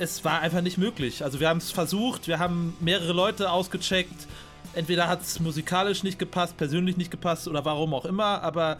[0.00, 1.22] es war einfach nicht möglich.
[1.22, 4.26] Also wir haben es versucht, wir haben mehrere Leute ausgecheckt.
[4.72, 8.78] Entweder hat es musikalisch nicht gepasst, persönlich nicht gepasst oder warum auch immer, aber.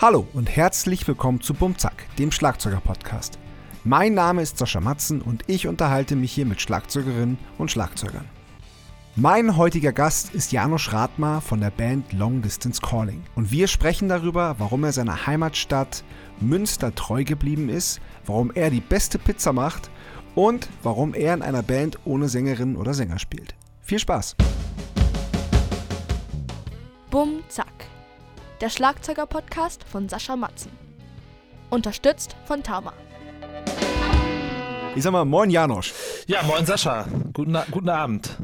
[0.00, 3.38] Hallo und herzlich willkommen zu Bumzack, dem Schlagzeuger-Podcast.
[3.84, 8.24] Mein Name ist Sascha Matzen und ich unterhalte mich hier mit Schlagzeugerinnen und Schlagzeugern.
[9.16, 13.24] Mein heutiger Gast ist Janusz Rathmar von der Band Long Distance Calling.
[13.34, 16.04] Und wir sprechen darüber, warum er seiner Heimatstadt
[16.40, 19.90] Münster treu geblieben ist, warum er die beste Pizza macht
[20.38, 23.56] und warum er in einer Band ohne Sängerin oder Sänger spielt.
[23.80, 24.36] Viel Spaß!
[27.10, 27.86] Bum Zack.
[28.60, 30.70] Der Schlagzeuger-Podcast von Sascha Matzen.
[31.70, 32.92] Unterstützt von Tama.
[34.94, 35.92] Ich sag mal, moin Janosch.
[36.28, 37.06] Ja, moin Sascha.
[37.32, 38.38] Guten, guten Abend.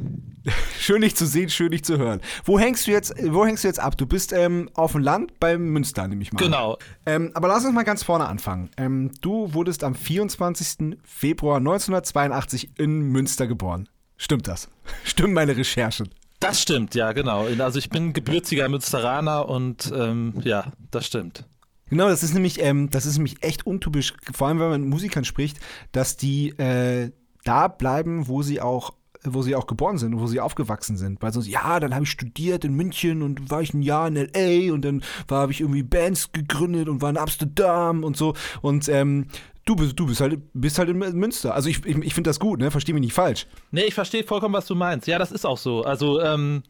[0.78, 2.20] Schön dich zu sehen, schön dich zu hören.
[2.44, 3.96] Wo hängst du jetzt, wo hängst du jetzt ab?
[3.96, 6.38] Du bist ähm, auf dem Land bei Münster, nehme ich mal.
[6.38, 6.78] Genau.
[7.06, 8.70] Ähm, aber lass uns mal ganz vorne anfangen.
[8.76, 10.98] Ähm, du wurdest am 24.
[11.02, 13.88] Februar 1982 in Münster geboren.
[14.16, 14.68] Stimmt das?
[15.04, 16.10] Stimmen meine Recherchen?
[16.40, 17.46] Das stimmt, ja, genau.
[17.58, 21.46] Also ich bin gebürtiger Münsteraner und ähm, ja, das stimmt.
[21.88, 24.90] Genau, das ist nämlich, ähm, das ist nämlich echt untypisch, vor allem wenn man mit
[24.90, 25.58] Musikern spricht,
[25.92, 27.12] dass die äh,
[27.44, 28.92] da bleiben, wo sie auch
[29.26, 31.22] wo sie auch geboren sind und wo sie aufgewachsen sind.
[31.22, 34.16] Weil sonst, ja, dann habe ich studiert in München und war ich ein Jahr in
[34.16, 34.72] L.A.
[34.72, 38.34] und dann habe ich irgendwie Bands gegründet und war in Amsterdam und so.
[38.62, 39.26] Und ähm,
[39.64, 41.54] du bist, du bist halt, bist halt in Münster.
[41.54, 42.70] Also ich, ich, ich finde das gut, ne?
[42.70, 43.46] Verstehe mich nicht falsch.
[43.70, 45.06] Nee, ich verstehe vollkommen, was du meinst.
[45.06, 45.82] Ja, das ist auch so.
[45.82, 46.62] Also, ähm,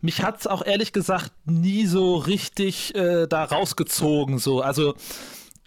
[0.00, 4.38] mich hat es auch ehrlich gesagt nie so richtig äh, da rausgezogen.
[4.38, 4.60] So.
[4.60, 4.94] Also,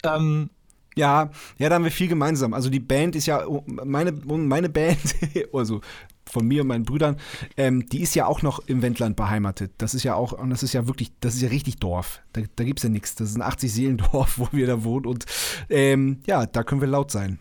[0.04, 0.50] ähm,
[0.98, 2.52] ja, ja, da haben wir viel gemeinsam.
[2.52, 4.98] Also die Band ist ja, meine, meine Band,
[5.52, 5.80] also
[6.26, 7.16] von mir und meinen Brüdern,
[7.56, 9.72] ähm, die ist ja auch noch im Wendland beheimatet.
[9.78, 12.20] Das ist ja auch, und das ist ja wirklich, das ist ja richtig Dorf.
[12.32, 13.14] Da, da gibt es ja nichts.
[13.14, 15.06] Das ist ein 80-Seelendorf, wo wir da wohnen.
[15.06, 15.24] Und
[15.70, 17.38] ähm, ja, da können wir laut sein.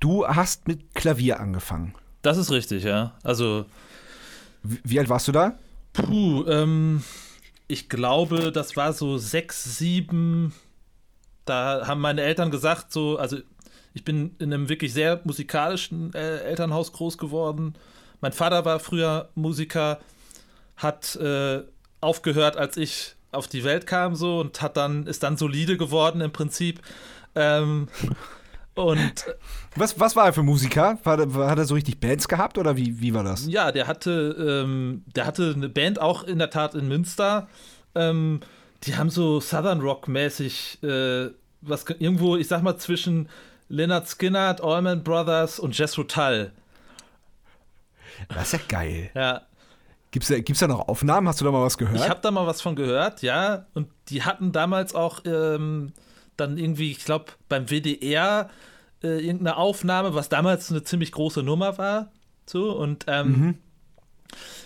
[0.00, 1.94] Du hast mit Klavier angefangen.
[2.22, 3.12] Das ist richtig, ja.
[3.22, 3.66] Also.
[4.62, 5.58] Wie, wie alt warst du da?
[5.92, 7.02] Puh, ähm,
[7.68, 10.54] ich glaube, das war so sechs, sieben,
[11.50, 13.36] da haben meine Eltern gesagt, so, also
[13.92, 17.74] ich bin in einem wirklich sehr musikalischen äh, Elternhaus groß geworden.
[18.20, 19.98] Mein Vater war früher Musiker,
[20.76, 21.62] hat äh,
[22.00, 26.20] aufgehört, als ich auf die Welt kam, so und hat dann, ist dann solide geworden
[26.20, 26.80] im Prinzip.
[27.34, 27.88] Ähm,
[28.74, 29.26] und
[29.76, 30.98] was, was war er für Musiker?
[31.04, 31.18] War,
[31.50, 33.46] hat er so richtig Bands gehabt oder wie, wie war das?
[33.46, 37.48] Ja, der hatte, ähm, der hatte eine Band auch in der Tat in Münster.
[37.94, 38.40] Ähm,
[38.84, 43.28] die haben so Southern Rock mäßig äh, was irgendwo, ich sag mal, zwischen
[43.68, 46.52] Leonard Skinner, Allman Brothers und Jethro Tull.
[48.28, 49.10] Das ist ja geil.
[49.14, 49.42] Ja.
[50.10, 51.28] Gibt's da, gibt's da noch Aufnahmen?
[51.28, 52.00] Hast du da mal was gehört?
[52.00, 53.66] Ich habe da mal was von gehört, ja.
[53.74, 55.92] Und die hatten damals auch ähm,
[56.36, 58.50] dann irgendwie, ich glaube, beim WDR
[59.02, 62.10] äh, irgendeine Aufnahme, was damals eine ziemlich große Nummer war.
[62.46, 63.58] So, und ähm, mhm.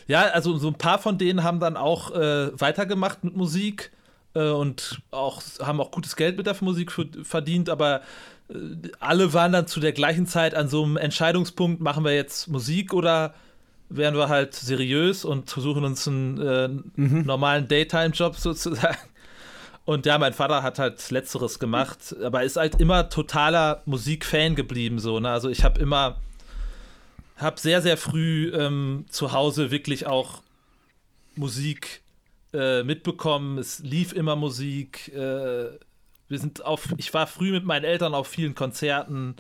[0.07, 3.93] ja, also so ein paar von denen haben dann auch äh, weitergemacht mit Musik
[4.35, 8.03] äh, und auch haben auch gutes Geld mit der Musik verdient, aber
[8.49, 8.55] äh,
[9.01, 12.93] alle waren dann zu der gleichen Zeit an so einem Entscheidungspunkt, machen wir jetzt Musik
[12.93, 13.35] oder
[13.89, 17.23] werden wir halt seriös und versuchen uns einen äh, mhm.
[17.25, 18.99] normalen Daytime-Job sozusagen.
[19.85, 24.99] Und ja, mein Vater hat halt Letzteres gemacht, aber ist halt immer totaler Musikfan geblieben,
[24.99, 25.31] so, ne?
[25.31, 26.17] Also ich habe immer,
[27.37, 30.43] habe sehr, sehr früh ähm, zu Hause wirklich auch
[31.37, 32.01] Musik
[32.55, 35.13] äh, mitbekommen, es lief immer Musik.
[35.13, 35.71] Äh,
[36.29, 39.37] wir sind auf, ich war früh mit meinen Eltern auf vielen Konzerten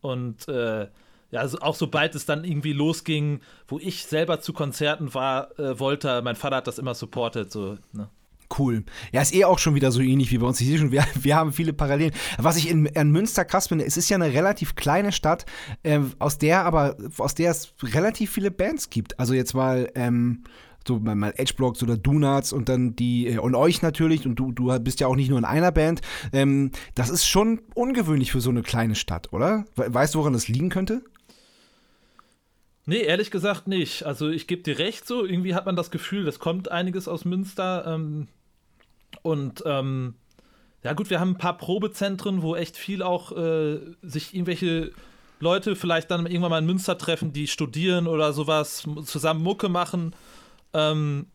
[0.00, 0.88] und äh,
[1.30, 5.78] ja, also auch sobald es dann irgendwie losging, wo ich selber zu Konzerten war, äh,
[5.78, 8.08] wollte, mein Vater hat das immer supportet, so, ne?
[8.56, 8.84] Cool.
[9.10, 10.60] Ja, ist eh auch schon wieder so ähnlich wie bei uns.
[10.60, 12.12] Ich sehe schon, wir, wir haben viele Parallelen.
[12.38, 15.44] Was ich in, in Münster krass finde, es ist ja eine relativ kleine Stadt,
[15.82, 19.18] äh, aus der aber, aus der es relativ viele Bands gibt.
[19.18, 20.44] Also jetzt mal, ähm,
[20.86, 24.78] so mal Edgeblocks oder Donuts und dann die äh, und euch natürlich und du du
[24.80, 26.00] bist ja auch nicht nur in einer Band.
[26.32, 29.64] Ähm, das ist schon ungewöhnlich für so eine kleine Stadt, oder?
[29.76, 31.02] Weißt du, woran das liegen könnte?
[32.86, 34.04] Nee, ehrlich gesagt nicht.
[34.04, 37.24] Also ich gebe dir recht, so irgendwie hat man das Gefühl, das kommt einiges aus
[37.24, 37.84] Münster.
[37.86, 38.28] Ähm,
[39.22, 40.14] und ähm,
[40.82, 44.92] ja gut, wir haben ein paar Probezentren, wo echt viel auch äh, sich irgendwelche
[45.40, 50.14] Leute vielleicht dann irgendwann mal in Münster treffen, die studieren oder sowas, zusammen Mucke machen.
[50.74, 51.26] Ähm,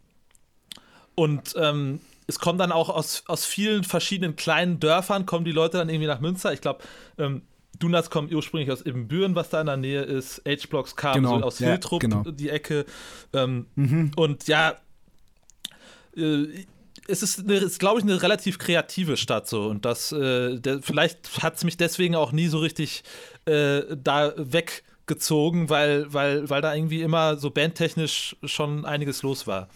[1.16, 5.78] und ähm, es kommen dann auch aus, aus vielen verschiedenen kleinen Dörfern, kommen die Leute
[5.78, 6.54] dann irgendwie nach Münster.
[6.54, 6.84] Ich glaube,
[7.18, 7.42] ähm,
[7.80, 10.42] Donuts kommen ursprünglich aus Ibbenbüren, was da in der Nähe ist.
[10.46, 12.24] H-Blocks kamen genau, so aus ja, Hiltrup, genau.
[12.24, 12.86] die Ecke.
[13.34, 14.12] Ähm, mhm.
[14.16, 14.76] Und ja,
[16.16, 16.46] äh,
[17.08, 19.66] es ist, ist glaube ich, eine relativ kreative Stadt so.
[19.66, 23.04] Und das, äh, der, vielleicht hat es mich deswegen auch nie so richtig
[23.46, 24.34] äh, da
[25.10, 29.68] weggezogen, weil, weil, weil da irgendwie immer so bandtechnisch schon einiges los war.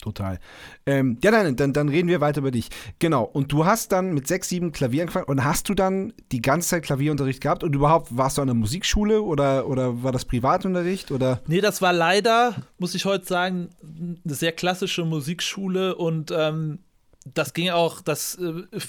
[0.00, 0.40] Total.
[0.86, 2.70] Ähm, ja, dann, dann, dann reden wir weiter über dich.
[3.00, 3.22] Genau.
[3.22, 6.70] Und du hast dann mit sechs, sieben Klavier angefangen und hast du dann die ganze
[6.70, 11.10] Zeit Klavierunterricht gehabt und überhaupt warst du an der Musikschule oder, oder war das Privatunterricht
[11.10, 11.42] oder?
[11.46, 16.78] Nee, das war leider, muss ich heute sagen, eine sehr klassische Musikschule und ähm,
[17.26, 18.80] das ging auch, das äh,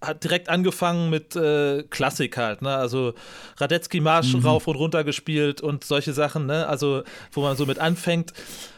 [0.00, 2.74] hat direkt angefangen mit äh, Klassik halt, ne?
[2.74, 3.14] Also
[3.56, 4.46] Radetzky Marsch mhm.
[4.46, 6.66] rauf und runter gespielt und solche Sachen, ne?
[6.66, 7.02] Also,
[7.32, 8.32] wo man so mit anfängt.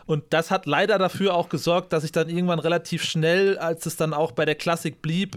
[0.07, 3.97] Und das hat leider dafür auch gesorgt, dass ich dann irgendwann relativ schnell, als es
[3.97, 5.37] dann auch bei der Klassik blieb,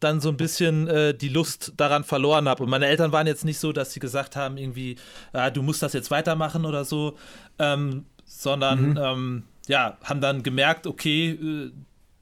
[0.00, 2.62] dann so ein bisschen äh, die Lust daran verloren habe.
[2.62, 4.96] Und meine Eltern waren jetzt nicht so, dass sie gesagt haben, irgendwie,
[5.32, 7.16] ah, du musst das jetzt weitermachen oder so,
[7.58, 8.98] ähm, sondern mhm.
[8.98, 11.70] ähm, ja, haben dann gemerkt, okay, äh,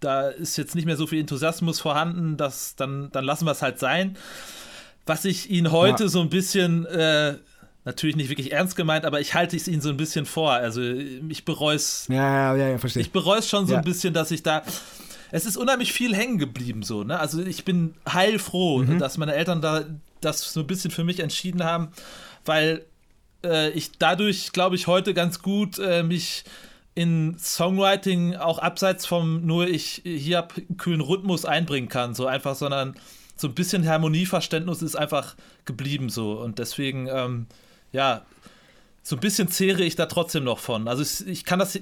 [0.00, 3.62] da ist jetzt nicht mehr so viel Enthusiasmus vorhanden, dass, dann, dann lassen wir es
[3.62, 4.16] halt sein.
[5.06, 6.08] Was ich ihnen heute ja.
[6.08, 7.36] so ein bisschen, äh,
[7.84, 10.52] natürlich nicht wirklich ernst gemeint, aber ich halte es ihnen so ein bisschen vor.
[10.52, 12.06] Also ich bereue es.
[12.08, 13.02] Ja, ja, ja, verstehe.
[13.02, 13.78] Ich bereue es schon so ja.
[13.78, 14.62] ein bisschen, dass ich da.
[15.30, 17.18] Es ist unheimlich viel hängen geblieben, so, ne?
[17.18, 18.98] Also ich bin heilfroh, mhm.
[18.98, 19.84] dass meine Eltern da
[20.20, 21.88] das so ein bisschen für mich entschieden haben,
[22.44, 22.84] weil
[23.44, 26.44] äh, ich dadurch, glaube ich, heute ganz gut äh, mich
[26.98, 32.56] in Songwriting auch abseits vom nur ich hier hab kühlen Rhythmus einbringen kann, so einfach,
[32.56, 32.96] sondern
[33.36, 37.46] so ein bisschen Harmonieverständnis ist einfach geblieben so und deswegen, ähm,
[37.92, 38.22] ja,
[39.04, 40.88] so ein bisschen zehre ich da trotzdem noch von.
[40.88, 41.78] Also ich, ich kann das,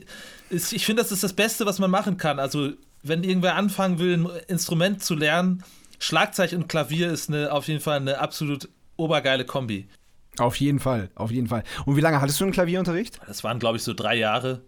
[0.51, 2.39] ich finde, das ist das Beste, was man machen kann.
[2.39, 2.73] Also
[3.03, 5.65] wenn irgendwer anfangen will, ein Instrument zu lernen,
[5.99, 9.89] Schlagzeug und Klavier ist eine, auf jeden Fall eine absolut obergeile Kombi.
[10.37, 11.65] Auf jeden Fall, auf jeden Fall.
[11.87, 13.19] Und wie lange hattest du einen Klavierunterricht?
[13.27, 14.61] Das waren, glaube ich, so drei Jahre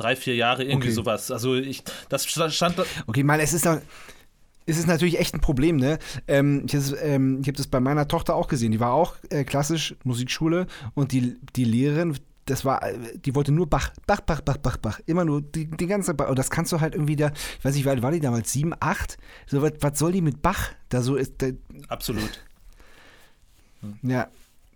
[0.00, 0.94] drei, vier Jahre, irgendwie okay.
[0.94, 1.30] sowas.
[1.30, 2.76] Also ich, das stand.
[3.06, 3.80] Okay, mal, es ist noch.
[4.66, 5.98] Es ist natürlich echt ein Problem, ne?
[6.28, 8.70] Ähm, ich habe ähm, hab das bei meiner Tochter auch gesehen.
[8.70, 13.50] Die war auch äh, klassisch Musikschule und die, die Lehrerin, das war, äh, die wollte
[13.50, 15.00] nur Bach, Bach, Bach, Bach, Bach, Bach.
[15.06, 16.28] Immer nur die, die ganze Bach.
[16.28, 18.52] Und das kannst du halt irgendwie da, ich weiß nicht, wie alt war die damals?
[18.52, 19.18] Sieben, acht?
[19.46, 20.70] So, was, was soll die mit Bach?
[20.88, 21.42] Da so ist.
[21.42, 21.48] Da,
[21.88, 22.44] Absolut.
[24.02, 24.28] Ja,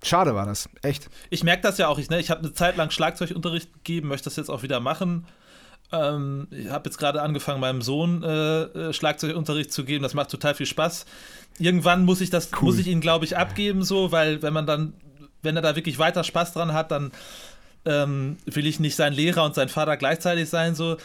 [0.04, 1.08] Schade war das, echt.
[1.30, 1.98] Ich merke das ja auch.
[1.98, 5.26] Ich, ne, ich habe eine Zeit lang Schlagzeugunterricht gegeben, möchte das jetzt auch wieder machen.
[5.92, 10.02] Ähm, ich habe jetzt gerade angefangen, meinem Sohn äh, äh, Schlagzeugunterricht zu geben.
[10.02, 11.06] Das macht total viel Spaß.
[11.58, 12.64] Irgendwann muss ich das, cool.
[12.64, 14.94] muss ich ihn, glaube ich, abgeben, so, weil wenn man dann,
[15.42, 17.12] wenn er da wirklich weiter Spaß dran hat, dann
[17.84, 20.96] ähm, will ich nicht sein Lehrer und sein Vater gleichzeitig sein, so.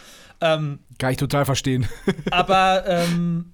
[0.42, 1.88] Ähm, Kann ich total verstehen.
[2.32, 3.52] aber ähm,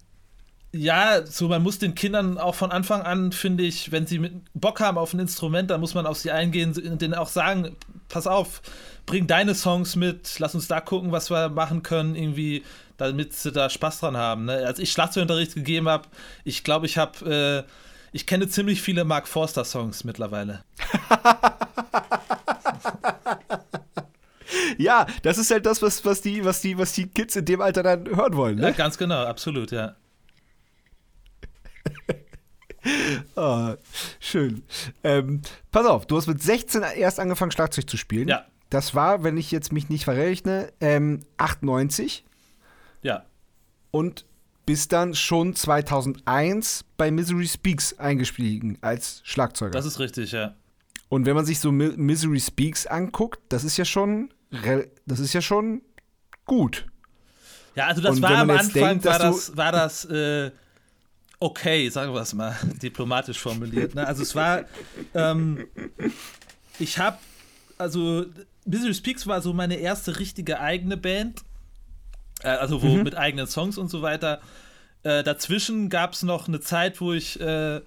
[0.76, 4.20] ja, so man muss den Kindern auch von Anfang an, finde ich, wenn sie
[4.54, 7.78] Bock haben auf ein Instrument, dann muss man auf sie eingehen und denen auch sagen,
[8.10, 8.62] pass auf,
[9.06, 12.64] bring deine Songs mit, lass uns da gucken, was wir machen können, irgendwie,
[12.98, 14.46] damit sie da Spaß dran haben.
[14.46, 14.66] Ne?
[14.66, 16.10] Als ich Schlagzeugunterricht gegeben habe,
[16.44, 17.72] ich glaube, ich habe, äh,
[18.12, 20.64] ich kenne ziemlich viele Mark Forster Songs mittlerweile.
[24.78, 27.62] ja, das ist halt das, was, was, die, was, die, was die Kids in dem
[27.62, 28.58] Alter dann hören wollen.
[28.58, 28.64] Ne?
[28.64, 29.96] Ja, ganz genau, absolut, ja.
[33.36, 33.74] Oh,
[34.20, 34.64] schön.
[35.04, 35.42] Ähm,
[35.72, 38.28] pass auf, du hast mit 16 erst angefangen, Schlagzeug zu spielen.
[38.28, 38.46] Ja.
[38.70, 42.26] Das war, wenn ich jetzt mich nicht verrechne, ähm, 98.
[43.02, 43.26] Ja.
[43.92, 44.26] Und
[44.66, 49.72] bis dann schon 2001 bei Misery Speaks eingestiegen als Schlagzeuger.
[49.72, 50.56] Das ist richtig, ja.
[51.10, 54.34] Und wenn man sich so Misery Speaks anguckt, das ist ja schon,
[55.06, 55.82] das ist ja schon
[56.46, 56.88] gut.
[57.76, 60.52] Ja, also das Und war am Anfang, denkt, war, das, war das, äh,
[61.46, 63.94] okay, sagen wir es mal diplomatisch formuliert.
[63.94, 64.06] Ne?
[64.06, 64.66] Also es war,
[65.14, 65.68] ähm,
[66.80, 67.18] ich habe,
[67.78, 68.26] also
[68.66, 71.42] Misery Speaks war so meine erste richtige eigene Band,
[72.42, 73.04] äh, also wo mhm.
[73.04, 74.42] mit eigenen Songs und so weiter.
[75.04, 77.80] Äh, dazwischen gab es noch eine Zeit, wo ich, äh,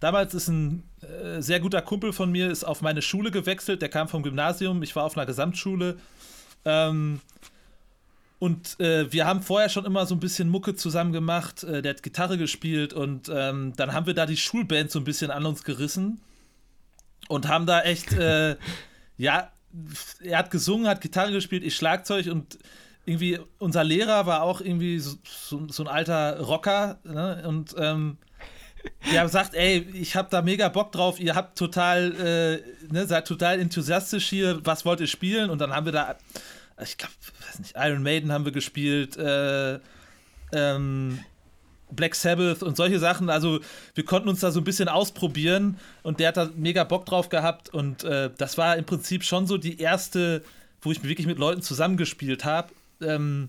[0.00, 3.90] damals ist ein äh, sehr guter Kumpel von mir, ist auf meine Schule gewechselt, der
[3.90, 5.98] kam vom Gymnasium, ich war auf einer Gesamtschule.
[6.64, 7.20] Ähm,
[8.38, 11.64] und äh, wir haben vorher schon immer so ein bisschen Mucke zusammen gemacht.
[11.64, 15.04] Äh, der hat Gitarre gespielt und ähm, dann haben wir da die Schulband so ein
[15.04, 16.20] bisschen an uns gerissen
[17.28, 18.56] und haben da echt, äh,
[19.16, 19.50] ja,
[20.20, 22.58] er hat gesungen, hat Gitarre gespielt, ich Schlagzeug und
[23.06, 27.42] irgendwie unser Lehrer war auch irgendwie so, so, so ein alter Rocker ne?
[27.46, 28.18] und ähm,
[29.12, 33.26] der sagt, ey, ich hab da mega Bock drauf, ihr habt total, äh, ne, seid
[33.26, 35.50] total enthusiastisch hier, was wollt ihr spielen?
[35.50, 36.16] Und dann haben wir da
[36.82, 37.14] ich glaube,
[37.46, 39.78] weiß nicht, Iron Maiden haben wir gespielt, äh,
[40.52, 41.20] ähm,
[41.90, 43.30] Black Sabbath und solche Sachen.
[43.30, 43.60] Also
[43.94, 47.28] wir konnten uns da so ein bisschen ausprobieren und der hat da mega Bock drauf
[47.28, 50.42] gehabt und äh, das war im Prinzip schon so die erste,
[50.82, 52.72] wo ich wirklich mit Leuten zusammengespielt habe.
[53.00, 53.48] Ähm,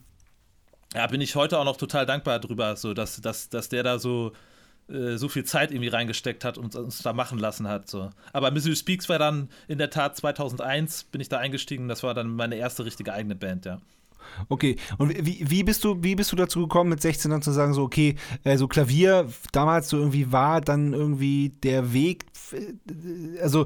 [0.95, 3.99] ja, bin ich heute auch noch total dankbar drüber, so dass, dass, dass der da
[3.99, 4.31] so,
[4.89, 7.89] äh, so viel Zeit irgendwie reingesteckt hat und uns da machen lassen hat.
[7.89, 8.09] So.
[8.33, 11.87] Aber Misery Speaks war dann in der Tat 2001 bin ich da eingestiegen.
[11.87, 13.79] Das war dann meine erste richtige eigene Band, ja.
[14.47, 17.51] Okay, und wie, wie, bist du, wie bist du dazu gekommen, mit 16 dann zu
[17.51, 18.15] sagen, so, okay,
[18.55, 23.65] so Klavier damals so irgendwie war dann irgendwie der Weg, äh, also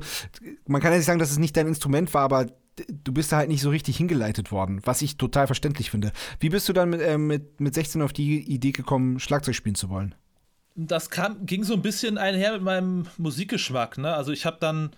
[0.66, 2.48] man kann ja nicht sagen, dass es nicht dein Instrument war, aber
[2.88, 6.12] du bist da halt nicht so richtig hingeleitet worden, was ich total verständlich finde.
[6.40, 9.76] Wie bist du dann mit, äh, mit, mit 16 auf die Idee gekommen, Schlagzeug spielen
[9.76, 10.16] zu wollen?
[10.76, 13.98] Das kam, ging so ein bisschen einher mit meinem Musikgeschmack.
[13.98, 14.14] Ne?
[14.14, 14.92] Also ich habe dann,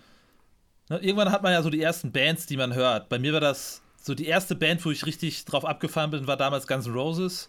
[0.88, 3.08] ne, irgendwann hat man ja so die ersten Bands, die man hört.
[3.08, 6.36] Bei mir war das so die erste Band, wo ich richtig drauf abgefahren bin, war
[6.36, 7.48] damals Guns N' Roses.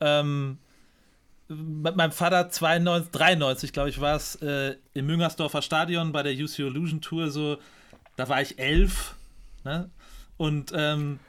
[0.00, 0.58] Ähm,
[1.48, 6.32] mit meinem Vater 92, 93, glaube ich, war es äh, im Müngersdorfer Stadion bei der
[6.32, 7.58] UC Illusion Tour so.
[8.16, 9.14] Da war ich elf
[9.64, 9.90] Ne?
[10.36, 11.20] Und ähm,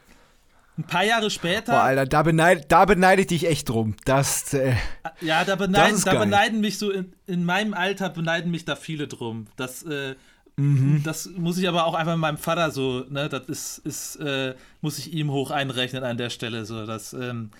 [0.77, 1.74] ein paar Jahre später.
[1.74, 3.96] Boah, Alter, da, beneid, da beneide ich dich echt drum.
[4.06, 4.74] Das, äh,
[5.22, 9.08] ja, da beneiden, da beneiden mich so, in, in, meinem Alter beneiden mich da viele
[9.08, 9.48] drum.
[9.56, 10.15] Das, äh,
[10.56, 11.01] mhm.
[11.03, 14.98] das muss ich aber auch einfach meinem Vater so, ne, das ist, ist äh, muss
[14.98, 16.65] ich ihm hoch einrechnen an der Stelle.
[16.65, 17.51] So, das, ähm,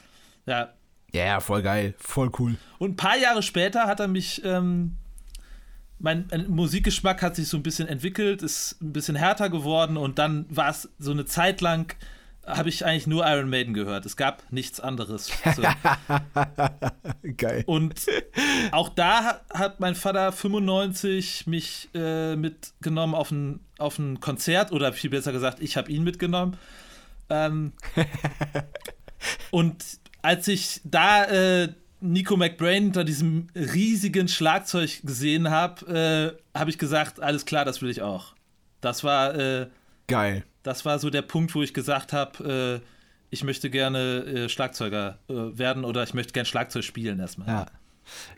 [0.46, 0.70] ja.
[1.12, 2.55] Ja, voll geil, voll cool.
[2.79, 4.98] Und ein paar Jahre später hat er mich ähm,
[6.03, 10.46] mein, Musikgeschmack hat sich so ein bisschen entwickelt, ist ein bisschen härter geworden und dann
[10.50, 11.96] war es so eine Zeit lang,
[12.45, 14.05] habe ich eigentlich nur Iron Maiden gehört.
[14.05, 15.31] Es gab nichts anderes.
[15.55, 15.63] So.
[17.38, 17.63] Geil.
[17.65, 18.05] Und
[18.71, 24.91] auch da hat mein Vater 95 mich äh, mitgenommen auf ein, auf ein Konzert oder
[24.93, 26.57] viel besser gesagt, ich habe ihn mitgenommen.
[27.29, 27.73] Ähm,
[29.51, 29.83] und
[30.21, 31.69] als ich da äh,
[32.01, 37.81] Nico McBrain unter diesem riesigen Schlagzeug gesehen habe, äh, habe ich gesagt, alles klar, das
[37.81, 38.35] will ich auch.
[38.81, 39.67] Das war äh,
[40.07, 40.43] geil.
[40.63, 42.88] Das war so der Punkt, wo ich gesagt habe, äh,
[43.29, 47.48] ich möchte gerne äh, Schlagzeuger äh, werden oder ich möchte gerne Schlagzeug spielen erstmal.
[47.48, 47.65] Ja.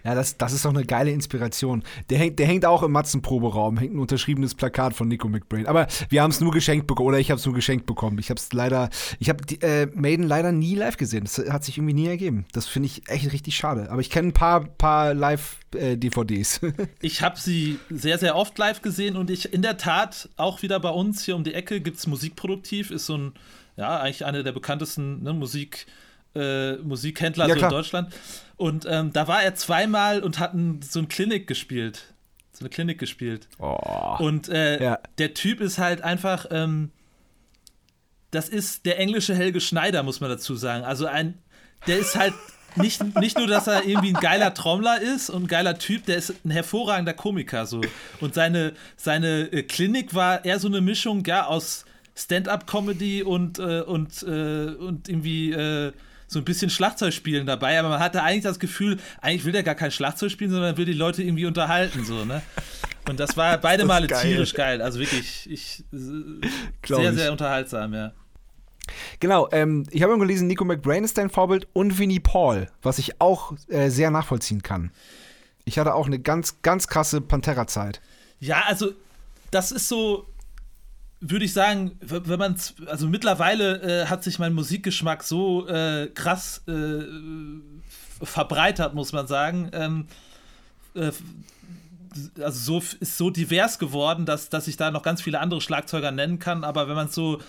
[0.03, 1.84] Ja, das, das ist doch eine geile Inspiration.
[2.10, 5.67] Der hängt, der hängt auch im Matzenproberaum, hängt ein unterschriebenes Plakat von Nico McBrain.
[5.67, 8.17] Aber wir haben es nur geschenkt bekommen, oder ich habe es nur geschenkt bekommen.
[8.19, 11.24] Ich habe es leider, ich habe äh, Maiden leider nie live gesehen.
[11.24, 12.45] Das hat sich irgendwie nie ergeben.
[12.51, 13.89] Das finde ich echt richtig schade.
[13.89, 16.63] Aber ich kenne ein paar, paar Live-DVDs.
[16.63, 20.62] Äh, ich habe sie sehr, sehr oft live gesehen und ich in der Tat auch
[20.62, 23.34] wieder bei uns hier um die Ecke gibt es Musikproduktiv, ist so ein,
[23.77, 25.88] ja, eigentlich eine der bekanntesten ne, Musik-
[26.35, 28.15] äh, Musikhändler ja, so in Deutschland.
[28.57, 32.13] Und ähm, da war er zweimal und hat ein, so ein Klinik gespielt.
[32.53, 33.47] So eine Klinik gespielt.
[33.59, 34.17] Oh.
[34.19, 34.99] Und äh, ja.
[35.17, 36.91] der Typ ist halt einfach, ähm,
[38.31, 40.85] das ist der englische Helge Schneider, muss man dazu sagen.
[40.85, 41.37] Also ein,
[41.87, 42.33] der ist halt
[42.75, 46.17] nicht, nicht nur, dass er irgendwie ein geiler Trommler ist und ein geiler Typ, der
[46.17, 47.81] ist ein hervorragender Komiker so.
[48.19, 53.81] Und seine, seine äh, Klinik war eher so eine Mischung, ja, aus Stand-up-Comedy und, äh,
[53.81, 55.91] und, äh, und irgendwie äh,
[56.27, 59.63] so ein bisschen Schlagzeug spielen dabei, aber man hatte eigentlich das Gefühl, eigentlich will der
[59.63, 62.41] gar kein Schlagzeug spielen, sondern will die Leute irgendwie unterhalten, so, ne?
[63.08, 64.25] Und das war beide das Male geil.
[64.25, 64.82] tierisch geil.
[64.82, 68.13] Also wirklich, ich, sehr, sehr unterhaltsam, ja.
[69.20, 73.20] Genau, ähm, ich habe gelesen, Nico McBrain ist dein Vorbild und Vinnie Paul, was ich
[73.20, 74.91] auch äh, sehr nachvollziehen kann.
[75.65, 78.01] Ich hatte auch eine ganz, ganz krasse Pantera-Zeit.
[78.39, 78.91] Ja, also
[79.51, 80.27] das ist so,
[81.29, 82.55] würde ich sagen, wenn man
[82.88, 87.03] also mittlerweile äh, hat sich mein Musikgeschmack so äh, krass äh,
[88.24, 89.70] verbreitert, muss man sagen.
[89.74, 90.08] Ähm,
[90.96, 91.12] äh,
[92.41, 96.12] also so ist so divers geworden, dass, dass ich da noch ganz viele andere Schlagzeuger
[96.12, 96.63] nennen kann.
[96.63, 97.39] Aber wenn man so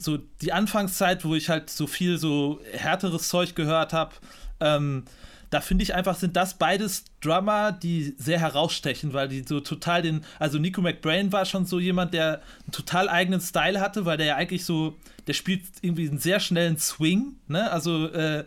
[0.00, 4.14] so die Anfangszeit, wo ich halt so viel so härteres Zeug gehört habe,
[4.58, 5.04] ähm,
[5.50, 10.00] da finde ich einfach, sind das beides Drummer, die sehr herausstechen, weil die so total
[10.02, 14.16] den, also Nico McBrain war schon so jemand, der einen total eigenen Style hatte, weil
[14.16, 17.70] der ja eigentlich so, der spielt irgendwie einen sehr schnellen Swing, ne?
[17.70, 18.44] Also äh,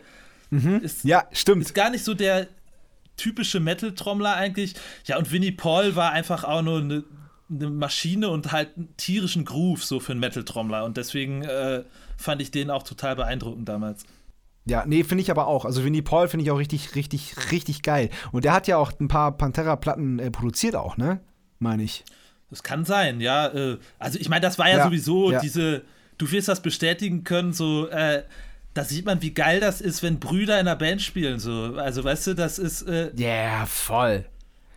[0.50, 0.80] mhm.
[0.80, 1.62] ist, ja, stimmt.
[1.62, 2.48] Ist gar nicht so der
[3.18, 4.74] typische Metal-Trommler eigentlich.
[5.04, 7.04] Ja, und Winnie Paul war einfach auch nur eine,
[7.50, 10.84] eine Maschine und halt einen tierischen Groove so für einen Metal-Trommler.
[10.84, 11.84] Und deswegen äh,
[12.16, 14.04] fand ich den auch total beeindruckend damals.
[14.66, 15.64] Ja, nee, finde ich aber auch.
[15.64, 18.08] Also Winnie Paul finde ich auch richtig, richtig, richtig geil.
[18.32, 21.20] Und der hat ja auch ein paar Pantera-Platten äh, produziert auch, ne?
[21.58, 22.04] Meine ich.
[22.50, 23.48] Das kann sein, ja.
[23.48, 25.40] Äh, also ich meine, das war ja, ja sowieso ja.
[25.40, 25.82] diese,
[26.16, 28.22] du wirst das bestätigen können, so, äh,
[28.72, 31.76] da sieht man, wie geil das ist, wenn Brüder in einer Band spielen, so.
[31.76, 32.82] Also weißt du, das ist.
[32.82, 34.24] Äh, ja, yeah, voll.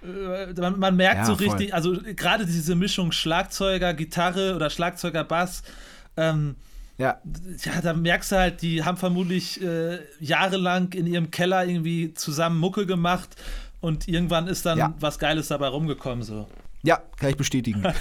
[0.03, 1.75] Äh, man, man, merkt ja, so richtig, voll.
[1.75, 5.63] also gerade diese Mischung Schlagzeuger, Gitarre oder Schlagzeuger, Bass,
[6.15, 6.55] ähm,
[6.97, 7.21] ja.
[7.63, 12.59] Ja, da merkst du halt, die haben vermutlich äh, jahrelang in ihrem Keller irgendwie zusammen
[12.59, 13.35] Mucke gemacht
[13.81, 14.93] und irgendwann ist dann ja.
[14.99, 16.23] was Geiles dabei rumgekommen.
[16.23, 16.47] So.
[16.83, 17.83] Ja, kann ich bestätigen.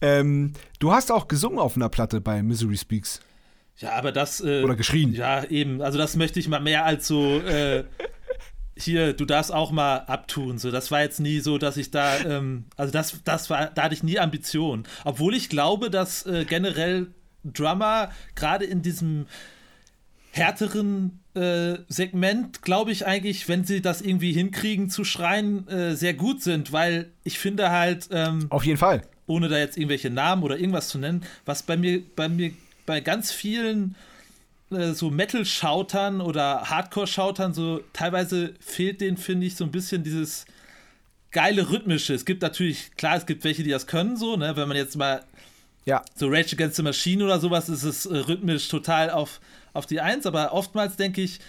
[0.00, 3.20] ähm, du hast auch gesungen auf einer Platte bei Misery Speaks.
[3.78, 4.40] Ja, aber das.
[4.40, 5.12] Äh, Oder geschrien.
[5.12, 5.82] Ja, eben.
[5.82, 7.38] Also, das möchte ich mal mehr als so.
[7.40, 7.84] Äh,
[8.82, 10.58] hier, du darfst auch mal abtun.
[10.58, 13.84] So, das war jetzt nie so, dass ich da, ähm, also das, das war, da
[13.84, 14.84] hatte ich nie Ambitionen.
[15.04, 17.08] Obwohl ich glaube, dass äh, generell
[17.44, 19.26] Drummer gerade in diesem
[20.30, 26.14] härteren äh, Segment, glaube ich eigentlich, wenn sie das irgendwie hinkriegen zu schreien, äh, sehr
[26.14, 28.08] gut sind, weil ich finde halt.
[28.12, 29.02] Ähm, Auf jeden Fall.
[29.26, 32.52] Ohne da jetzt irgendwelche Namen oder irgendwas zu nennen, was bei mir, bei mir,
[32.86, 33.94] bei ganz vielen
[34.70, 40.44] äh, so Metal-Schautern oder Hardcore-Schautern so teilweise fehlt denen, finde ich, so ein bisschen dieses
[41.30, 42.14] geile Rhythmische.
[42.14, 44.96] Es gibt natürlich, klar, es gibt welche, die das können, so, ne, wenn man jetzt
[44.96, 45.24] mal
[45.84, 46.02] ja.
[46.14, 49.40] so Rage Against the Machine oder sowas, ist es äh, rhythmisch total auf,
[49.72, 51.40] auf die Eins, aber oftmals denke ich,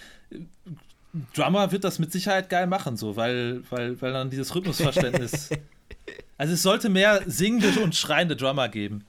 [1.34, 5.50] Drummer wird das mit Sicherheit geil machen, so, weil, weil, weil dann dieses Rhythmusverständnis.
[6.38, 9.04] also es sollte mehr singende und schreiende Drummer geben.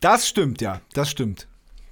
[0.00, 1.48] Das stimmt, ja, das stimmt.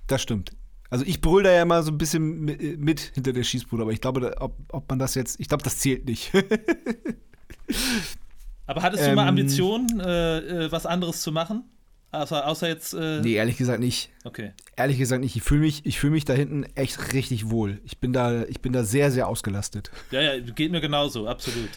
[0.07, 0.53] Das stimmt.
[0.91, 4.01] Also ich brüll da ja immer so ein bisschen mit hinter der Schießbude, aber ich
[4.01, 6.33] glaube, ob, ob man das jetzt, ich glaube, das zählt nicht.
[8.67, 11.65] aber hattest du ähm, mal Ambitionen, äh, äh, was anderes zu machen?
[12.11, 12.95] Außer, außer jetzt.
[12.95, 14.09] Äh nee, ehrlich gesagt nicht.
[14.25, 14.53] Okay.
[14.77, 15.37] Ehrlich gesagt nicht.
[15.37, 17.83] Ich fühle mich, fühl mich da hinten echt richtig wohl.
[17.85, 19.91] Ich bin da, ich bin da sehr, sehr ausgelastet.
[20.11, 21.69] Ja, ja, geht mir genauso, absolut.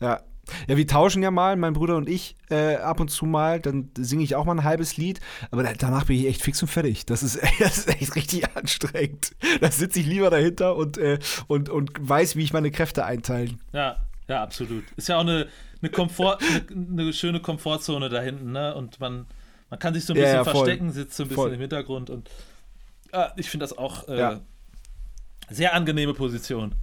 [0.00, 0.20] Ja,
[0.68, 3.60] ja, wir tauschen ja mal, mein Bruder und ich, äh, ab und zu mal.
[3.60, 5.20] Dann singe ich auch mal ein halbes Lied.
[5.50, 7.06] Aber danach bin ich echt fix und fertig.
[7.06, 9.32] Das ist, das ist echt richtig anstrengend.
[9.60, 13.60] Da sitze ich lieber dahinter und, äh, und, und weiß, wie ich meine Kräfte einteilen.
[13.72, 13.96] Ja,
[14.28, 14.84] ja, absolut.
[14.96, 15.48] Ist ja auch eine,
[15.80, 16.38] eine, Komfort,
[16.70, 18.74] eine, eine schöne Komfortzone da hinten, ne?
[18.74, 19.26] Und man,
[19.70, 21.52] man kann sich so ein bisschen ja, ja, verstecken, sitzt so ein bisschen voll.
[21.52, 22.10] im Hintergrund.
[22.10, 22.30] Und
[23.12, 24.40] ja, ich finde das auch äh, ja.
[25.48, 26.74] sehr angenehme Position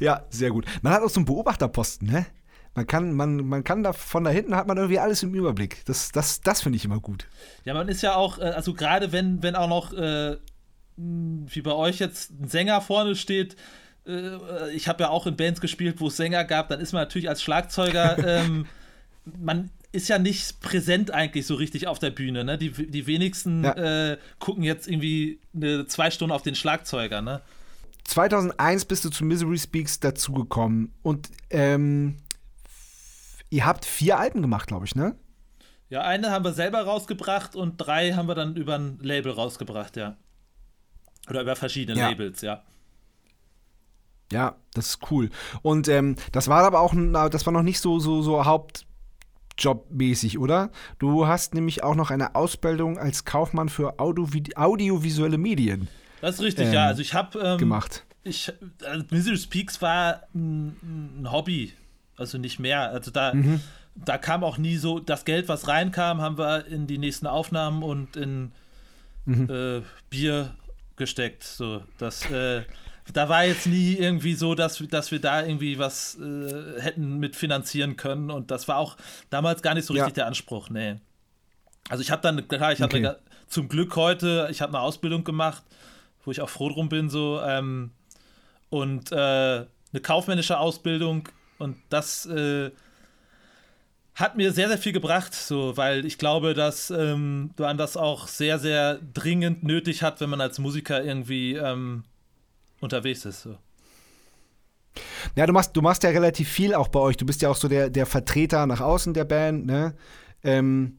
[0.00, 0.66] ja, sehr gut.
[0.82, 2.26] Man hat auch so einen Beobachterposten, ne?
[2.74, 5.84] Man kann, man, man kann da von da hinten hat man irgendwie alles im Überblick.
[5.84, 7.26] Das, das, das finde ich immer gut.
[7.64, 10.36] Ja, man ist ja auch, äh, also gerade wenn, wenn auch noch, äh,
[10.96, 13.54] wie bei euch jetzt ein Sänger vorne steht,
[14.06, 17.02] äh, ich habe ja auch in Bands gespielt, wo es Sänger gab, dann ist man
[17.02, 18.66] natürlich als Schlagzeuger, ähm,
[19.38, 22.42] man ist ja nicht präsent eigentlich so richtig auf der Bühne.
[22.42, 22.58] Ne?
[22.58, 24.12] Die, die wenigsten ja.
[24.12, 27.22] äh, gucken jetzt irgendwie eine zwei Stunden auf den Schlagzeuger.
[27.22, 27.40] Ne?
[28.04, 32.16] 2001 bist du zu Misery Speaks dazugekommen und ähm,
[33.50, 35.16] ihr habt vier Alben gemacht, glaube ich, ne?
[35.88, 39.96] Ja, eine haben wir selber rausgebracht und drei haben wir dann über ein Label rausgebracht,
[39.96, 40.16] ja.
[41.28, 42.08] Oder über verschiedene ja.
[42.08, 42.62] Labels, ja.
[44.32, 45.30] Ja, das ist cool.
[45.62, 46.94] Und ähm, das war aber auch,
[47.30, 50.70] das war noch nicht so, so, so Hauptjobmäßig, oder?
[50.98, 55.88] Du hast nämlich auch noch eine Ausbildung als Kaufmann für Audio audiovisuelle Medien.
[56.24, 56.86] Das ist richtig, ähm, ja.
[56.86, 58.02] Also ich habe ähm, gemacht.
[58.22, 58.50] Ich,
[58.82, 61.74] also Misery Speaks war ein, ein, Hobby,
[62.16, 62.88] also nicht mehr.
[62.88, 63.60] Also da, mhm.
[63.94, 67.82] da kam auch nie so das Geld, was reinkam, haben wir in die nächsten Aufnahmen
[67.82, 68.52] und in
[69.26, 69.50] mhm.
[69.50, 70.54] äh, Bier
[70.96, 71.44] gesteckt.
[71.44, 72.62] So, das, äh,
[73.12, 77.98] da war jetzt nie irgendwie so, dass, dass wir da irgendwie was äh, hätten mitfinanzieren
[77.98, 78.30] können.
[78.30, 78.96] Und das war auch
[79.28, 80.14] damals gar nicht so richtig ja.
[80.14, 80.96] der Anspruch, nee.
[81.90, 83.04] Also ich habe dann, klar, ich okay.
[83.04, 85.62] habe zum Glück heute, ich habe eine Ausbildung gemacht
[86.24, 87.40] wo ich auch froh drum bin, so.
[87.40, 87.90] Ähm,
[88.70, 92.70] und äh, eine kaufmännische Ausbildung und das äh,
[94.14, 98.28] hat mir sehr, sehr viel gebracht, so, weil ich glaube, dass ähm, man das auch
[98.28, 102.04] sehr, sehr dringend nötig hat, wenn man als Musiker irgendwie ähm,
[102.80, 103.42] unterwegs ist.
[103.42, 103.56] So.
[105.34, 107.16] Ja, du machst, du machst ja relativ viel auch bei euch.
[107.16, 109.94] Du bist ja auch so der, der Vertreter nach außen der Band, ne?
[110.44, 110.98] Ähm,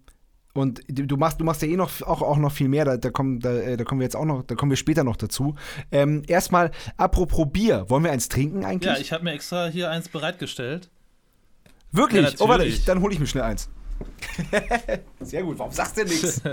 [0.55, 3.09] und du machst, du machst ja eh noch auch, auch noch viel mehr, da, da,
[3.09, 5.55] kommen, da, äh, da kommen wir jetzt auch noch, da kommen wir später noch dazu.
[5.91, 8.93] Ähm, erstmal, apropos Bier, wollen wir eins trinken eigentlich?
[8.93, 10.89] Ja, ich habe mir extra hier eins bereitgestellt.
[11.91, 12.31] Wirklich?
[12.31, 13.69] Ja, oh, warte, ich, dann hole ich mir schnell eins.
[15.19, 16.41] Sehr gut, warum sagst du denn nichts?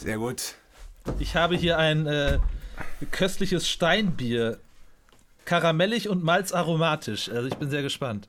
[0.00, 0.54] Sehr gut.
[1.18, 2.38] Ich habe hier ein äh,
[3.10, 4.58] köstliches Steinbier.
[5.44, 7.28] Karamellig und malzaromatisch.
[7.28, 8.28] Also ich bin sehr gespannt.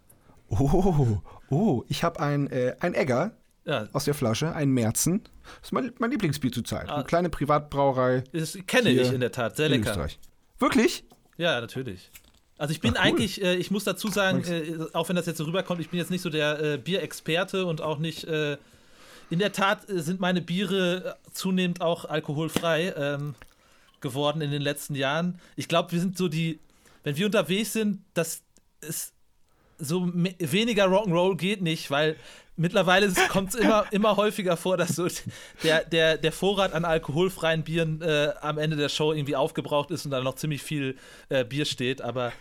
[0.51, 3.31] Oh, oh, ich habe ein, äh, ein Egger
[3.65, 3.87] ja.
[3.93, 5.23] aus der Flasche, ein Merzen.
[5.43, 6.89] Das ist mein, mein Lieblingsbier zurzeit.
[6.89, 6.95] Ah.
[6.95, 8.23] Eine kleine Privatbrauerei.
[8.33, 9.91] Das kenne ich in der Tat, sehr lecker.
[9.91, 10.19] Österreich.
[10.59, 11.05] Wirklich?
[11.37, 12.11] Ja, natürlich.
[12.57, 13.07] Also ich bin Ach, cool.
[13.07, 15.99] eigentlich, äh, ich muss dazu sagen, äh, auch wenn das jetzt so rüberkommt, ich bin
[15.99, 18.25] jetzt nicht so der äh, Bierexperte und auch nicht.
[18.25, 18.57] Äh,
[19.31, 23.33] in der Tat äh, sind meine Biere zunehmend auch alkoholfrei ähm,
[24.01, 25.39] geworden in den letzten Jahren.
[25.55, 26.59] Ich glaube, wir sind so die,
[27.03, 28.43] wenn wir unterwegs sind, das
[28.81, 29.13] ist
[29.81, 32.15] so weniger Rock'n'Roll geht nicht, weil
[32.55, 35.07] mittlerweile kommt es immer, immer häufiger vor, dass so
[35.63, 40.05] der, der, der Vorrat an alkoholfreien Bieren äh, am Ende der Show irgendwie aufgebraucht ist
[40.05, 40.97] und da noch ziemlich viel
[41.29, 42.01] äh, Bier steht.
[42.01, 42.31] Aber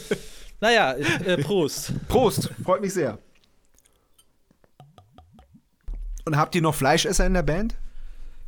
[0.60, 1.92] naja, äh, Prost.
[2.08, 3.18] Prost, freut mich sehr.
[6.24, 7.74] Und habt ihr noch Fleischesser in der Band?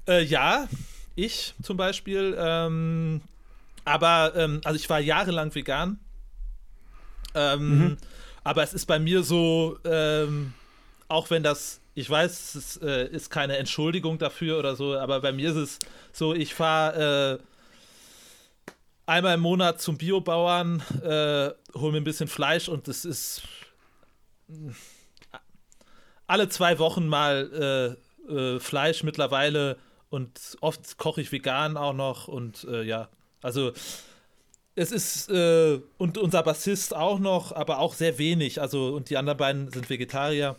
[0.07, 0.69] Äh, ja,
[1.15, 2.37] ich zum Beispiel.
[2.39, 3.23] Ähm,
[3.85, 5.99] aber, ähm, also ich war jahrelang vegan.
[7.35, 7.97] Ähm, mhm.
[8.45, 10.55] Aber es ist bei mir so, ähm,
[11.09, 15.33] auch wenn das, ich weiß, es äh, ist keine Entschuldigung dafür oder so, aber bei
[15.33, 15.79] mir ist es
[16.13, 18.71] so, ich fahre äh,
[19.07, 23.43] einmal im Monat zum Biobauern, äh, hole mir ein bisschen Fleisch und es ist
[26.27, 27.97] alle zwei Wochen mal
[28.29, 29.77] äh, äh, Fleisch mittlerweile
[30.09, 33.09] und oft koche ich vegan auch noch und äh, ja,
[33.43, 33.73] also
[34.75, 38.61] es ist äh, und unser Bassist auch noch, aber auch sehr wenig.
[38.61, 40.57] Also und die anderen beiden sind Vegetarier.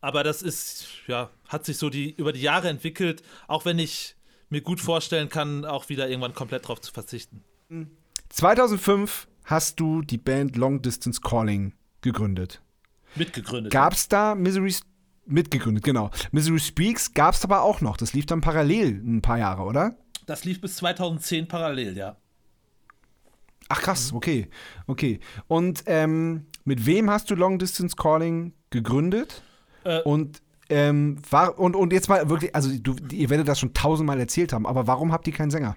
[0.00, 3.22] Aber das ist ja hat sich so die über die Jahre entwickelt.
[3.48, 4.16] Auch wenn ich
[4.48, 7.42] mir gut vorstellen kann, auch wieder irgendwann komplett drauf zu verzichten.
[8.30, 12.60] 2005 hast du die Band Long Distance Calling gegründet.
[13.14, 13.72] Mitgegründet.
[13.72, 14.74] Gab es da Misery
[15.26, 16.10] mitgegründet, genau.
[16.32, 17.96] Misery Speaks gab es aber auch noch.
[17.96, 19.96] Das lief dann parallel ein paar Jahre, oder?
[20.26, 22.16] Das lief bis 2010 parallel, ja.
[23.72, 24.48] Ach krass, okay,
[24.88, 25.20] okay.
[25.46, 29.42] Und ähm, mit wem hast du Long Distance Calling gegründet?
[29.84, 33.72] Äh, und ähm, war, und, und jetzt mal wirklich, also du, ihr werdet das schon
[33.72, 35.76] tausendmal erzählt haben, aber warum habt ihr keinen Sänger?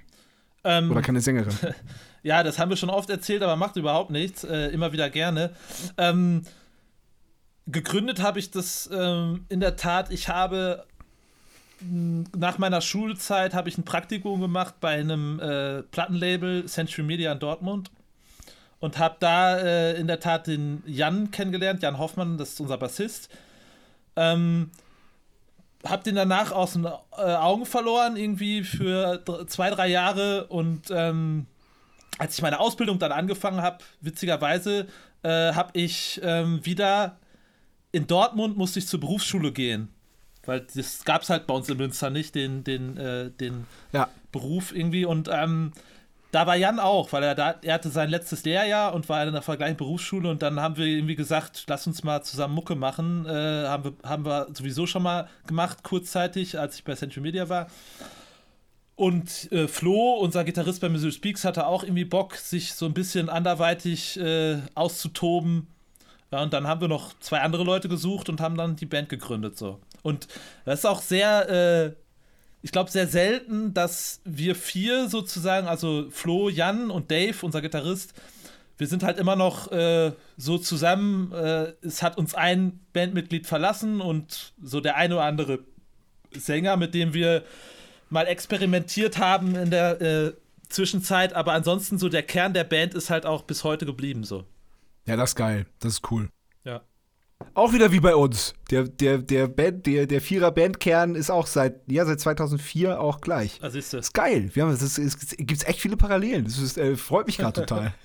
[0.64, 1.54] Ähm, Oder keine Sängerin?
[2.24, 4.44] ja, das haben wir schon oft erzählt, aber macht überhaupt nichts.
[4.44, 5.54] Äh, immer wieder gerne.
[5.98, 6.42] Ähm,
[7.68, 10.88] gegründet habe ich das ähm, in der Tat, ich habe
[12.36, 17.40] nach meiner Schulzeit habe ich ein Praktikum gemacht bei einem äh, Plattenlabel Century Media in
[17.40, 17.92] Dortmund
[18.80, 22.78] und habe da äh, in der Tat den Jan kennengelernt, Jan Hoffmann, das ist unser
[22.78, 23.30] Bassist.
[24.16, 24.72] Ähm,
[25.86, 30.48] hab den danach aus den äh, Augen verloren, irgendwie für zwei, drei Jahre.
[30.48, 31.48] Und ähm,
[32.18, 34.88] als ich meine Ausbildung dann angefangen habe, witzigerweise,
[35.24, 37.18] äh, habe ich ähm, wieder
[37.94, 39.93] in Dortmund musste ich zur Berufsschule gehen.
[40.46, 44.10] Weil das gab es halt bei uns in Münster nicht, den, den, äh, den ja.
[44.32, 45.06] Beruf irgendwie.
[45.06, 45.72] Und ähm,
[46.32, 49.32] da war Jan auch, weil er da, er hatte sein letztes Lehrjahr und war in
[49.32, 53.26] der gleichen Berufsschule und dann haben wir irgendwie gesagt, lass uns mal zusammen Mucke machen.
[53.28, 57.50] Äh, haben, wir, haben wir sowieso schon mal gemacht, kurzzeitig, als ich bei Century Media
[57.50, 57.68] war.
[58.96, 62.94] Und äh, Flo, unser Gitarrist bei Missouri Speaks, hatte auch irgendwie Bock, sich so ein
[62.94, 65.68] bisschen anderweitig äh, auszutoben.
[66.32, 69.10] Ja, und dann haben wir noch zwei andere Leute gesucht und haben dann die Band
[69.10, 69.56] gegründet.
[69.56, 69.80] So.
[70.04, 70.28] Und
[70.66, 71.94] das ist auch sehr, äh,
[72.62, 78.14] ich glaube, sehr selten, dass wir vier sozusagen, also Flo, Jan und Dave, unser Gitarrist,
[78.78, 81.32] wir sind halt immer noch äh, so zusammen.
[81.32, 85.60] Äh, es hat uns ein Bandmitglied verlassen und so der eine oder andere
[86.32, 87.44] Sänger, mit dem wir
[88.10, 90.34] mal experimentiert haben in der äh,
[90.70, 91.34] Zwischenzeit.
[91.34, 94.46] Aber ansonsten so der Kern der Band ist halt auch bis heute geblieben so.
[95.06, 95.66] Ja, das ist geil.
[95.80, 96.30] Das ist cool.
[96.64, 96.82] Ja.
[97.54, 98.54] Auch wieder wie bei uns.
[98.72, 103.60] Der, der, der, Band, der, der Vierer-Bandkern ist auch seit, ja, seit 2004 auch gleich.
[103.62, 104.08] Also ist das.
[104.08, 104.50] ist geil.
[104.54, 106.46] Wir haben, es, ist, es gibt echt viele Parallelen.
[106.46, 107.94] Das ist, äh, freut mich gerade total.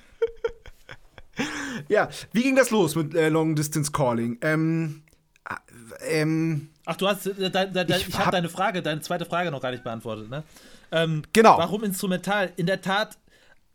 [1.88, 4.38] ja, wie ging das los mit äh, Long Distance Calling?
[4.40, 5.02] Ähm,
[5.48, 9.00] äh, ähm, Ach, du hast, de, de, de, ich, ich habe hab deine Frage, deine
[9.00, 10.42] zweite Frage noch gar nicht beantwortet, ne?
[10.90, 11.58] Ähm, genau.
[11.58, 12.52] Warum instrumental?
[12.56, 13.18] In der Tat,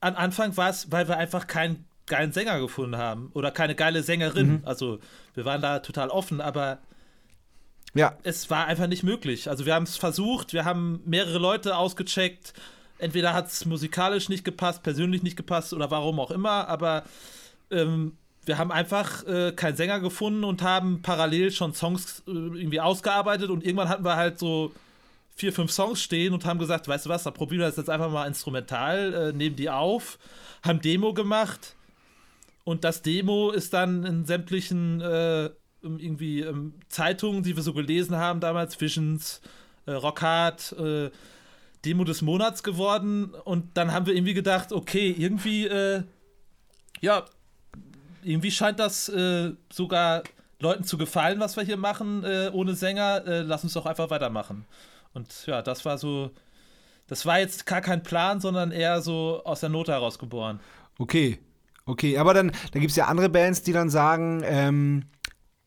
[0.02, 4.04] am Anfang war es, weil wir einfach keinen geilen Sänger gefunden haben oder keine geile
[4.04, 4.48] Sängerin.
[4.48, 4.62] Mhm.
[4.64, 5.00] Also
[5.36, 6.80] wir waren da total offen, aber
[7.94, 8.18] ja.
[8.24, 9.50] es war einfach nicht möglich.
[9.50, 12.54] Also wir haben es versucht, wir haben mehrere Leute ausgecheckt.
[12.98, 17.04] Entweder hat es musikalisch nicht gepasst, persönlich nicht gepasst oder warum auch immer, aber
[17.72, 18.14] ähm,
[18.46, 23.50] wir haben einfach äh, keinen Sänger gefunden und haben parallel schon Songs äh, irgendwie ausgearbeitet
[23.50, 24.72] und irgendwann hatten wir halt so
[25.36, 27.90] vier, fünf Songs stehen und haben gesagt, weißt du was, da probieren wir das jetzt
[27.90, 30.20] einfach mal instrumental, äh, nehmen die auf,
[30.62, 31.76] haben Demo gemacht
[32.64, 35.50] und das Demo ist dann in sämtlichen äh,
[35.82, 39.42] irgendwie ähm, Zeitungen, die wir so gelesen haben damals, Visions,
[39.86, 41.12] äh, Rockhard, äh,
[41.84, 43.34] Demo des Monats geworden.
[43.34, 46.04] Und dann haben wir irgendwie gedacht, okay, irgendwie, äh,
[47.02, 47.26] ja,
[48.24, 50.24] irgendwie scheint das äh, sogar
[50.60, 53.44] Leuten zu gefallen, was wir hier machen äh, ohne Sänger.
[53.44, 54.66] Lass uns doch einfach weitermachen.
[55.14, 56.32] Und ja, das war so,
[57.08, 60.62] das war jetzt gar kein Plan, sondern eher so aus der Not heraus geboren.
[60.98, 61.40] Okay,
[61.86, 65.04] Okay, aber dann, dann gibt es ja andere Bands, die dann sagen, ähm,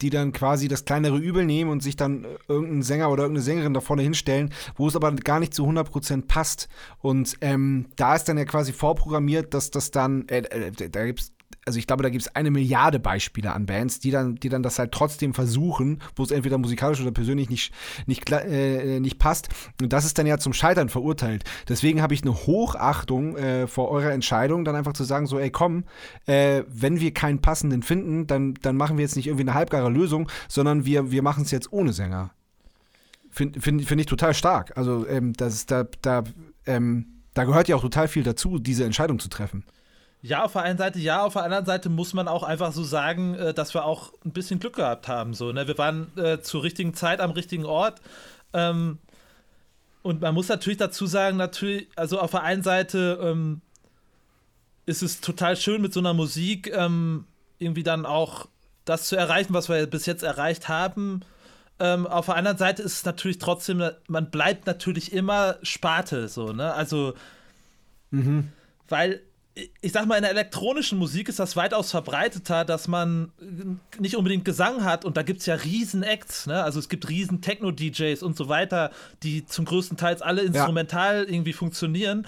[0.02, 3.74] die dann quasi das kleinere Übel nehmen und sich dann irgendeinen Sänger oder irgendeine Sängerin
[3.74, 6.68] da vorne hinstellen, wo es aber gar nicht zu 100% passt.
[6.98, 11.20] Und ähm, da ist dann ja quasi vorprogrammiert, dass das dann, äh, äh, da gibt
[11.20, 11.32] es
[11.66, 14.62] also ich glaube, da gibt es eine Milliarde Beispiele an Bands, die dann, die dann
[14.62, 17.72] das halt trotzdem versuchen, wo es entweder musikalisch oder persönlich nicht,
[18.06, 19.48] nicht, äh, nicht passt.
[19.82, 21.42] Und das ist dann ja zum Scheitern verurteilt.
[21.68, 25.50] Deswegen habe ich eine Hochachtung äh, vor eurer Entscheidung, dann einfach zu sagen, so, ey,
[25.50, 25.84] komm,
[26.26, 29.90] äh, wenn wir keinen passenden finden, dann, dann machen wir jetzt nicht irgendwie eine halbgare
[29.90, 32.30] Lösung, sondern wir, wir machen es jetzt ohne Sänger.
[33.28, 34.76] Finde find, find ich total stark.
[34.76, 36.22] Also ähm, das, da, da,
[36.64, 39.64] ähm, da gehört ja auch total viel dazu, diese Entscheidung zu treffen.
[40.26, 42.82] Ja, auf der einen Seite ja, auf der anderen Seite muss man auch einfach so
[42.82, 45.34] sagen, äh, dass wir auch ein bisschen Glück gehabt haben.
[45.34, 45.68] So, ne?
[45.68, 48.00] Wir waren äh, zur richtigen Zeit am richtigen Ort.
[48.52, 48.98] Ähm,
[50.02, 53.60] und man muss natürlich dazu sagen, natürlich, also auf der einen Seite ähm,
[54.84, 57.26] ist es total schön mit so einer Musik ähm,
[57.58, 58.48] irgendwie dann auch
[58.84, 61.20] das zu erreichen, was wir bis jetzt erreicht haben.
[61.78, 66.52] Ähm, auf der anderen Seite ist es natürlich trotzdem, man bleibt natürlich immer Sparte, so,
[66.52, 66.72] ne?
[66.72, 67.14] Also,
[68.10, 68.50] mhm.
[68.88, 69.20] weil
[69.80, 73.32] ich sag mal, in der elektronischen Musik ist das weitaus verbreiteter, dass man
[73.98, 76.62] nicht unbedingt Gesang hat und da gibt es ja riesen Acts, ne?
[76.62, 78.90] Also es gibt riesen Techno-DJs und so weiter,
[79.22, 81.32] die zum größten Teil alle instrumental ja.
[81.32, 82.26] irgendwie funktionieren.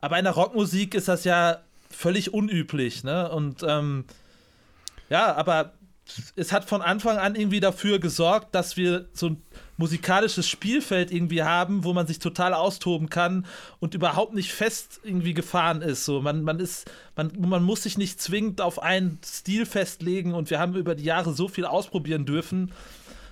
[0.00, 1.58] Aber in der Rockmusik ist das ja
[1.90, 3.28] völlig unüblich, ne?
[3.28, 4.04] Und ähm,
[5.10, 5.72] ja, aber
[6.36, 9.42] es hat von Anfang an irgendwie dafür gesorgt, dass wir so ein
[9.78, 13.46] musikalisches Spielfeld irgendwie haben, wo man sich total austoben kann
[13.78, 16.04] und überhaupt nicht fest irgendwie gefahren ist.
[16.04, 20.50] So, man, man ist, man, man muss sich nicht zwingend auf einen Stil festlegen und
[20.50, 22.72] wir haben über die Jahre so viel ausprobieren dürfen.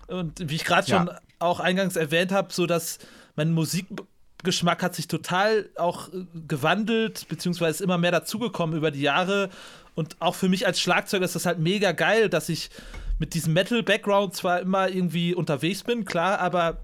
[0.07, 1.19] Und wie ich gerade schon ja.
[1.41, 3.01] auch eingangs erwähnt habe, so dass
[3.35, 9.03] mein Musikgeschmack hat sich total auch äh, gewandelt, beziehungsweise ist immer mehr dazugekommen über die
[9.03, 9.51] Jahre.
[9.97, 12.71] Und auch für mich als Schlagzeuger ist das halt mega geil, dass ich
[13.19, 16.79] mit diesem Metal-Background zwar immer irgendwie unterwegs bin, klar, aber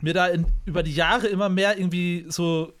[0.00, 2.72] mir da in, über die Jahre immer mehr irgendwie so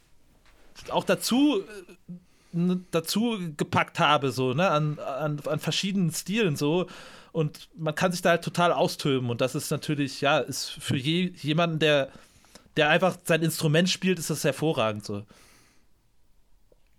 [0.90, 6.86] auch dazu äh, dazu gepackt habe, so, ne, an, an, an verschiedenen Stilen so.
[7.32, 9.28] Und man kann sich da halt total austoben.
[9.30, 12.08] Und das ist natürlich, ja, ist für je, jemanden, der,
[12.76, 15.24] der einfach sein Instrument spielt, ist das hervorragend so.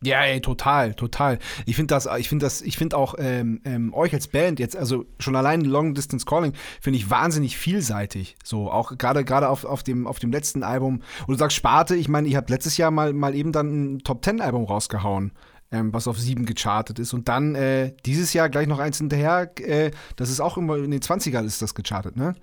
[0.02, 1.40] Ja, ey, total, total.
[1.66, 4.78] Ich finde das, ich finde das, ich finde auch ähm, ähm, euch als Band jetzt,
[4.78, 8.38] also schon allein Long Distance Calling finde ich wahnsinnig vielseitig.
[8.44, 11.02] So auch gerade gerade auf, auf dem auf dem letzten Album.
[11.28, 14.00] Und du sagst Sparte, ich meine, ich habe letztes Jahr mal mal eben dann ein
[14.00, 15.34] Top Ten Album rausgehauen.
[15.72, 17.14] Ähm, was auf sieben gechartet ist.
[17.14, 20.90] Und dann äh, dieses Jahr gleich noch eins hinterher, äh, das ist auch immer in
[20.90, 22.34] den 20ern ist das gechartet, ne?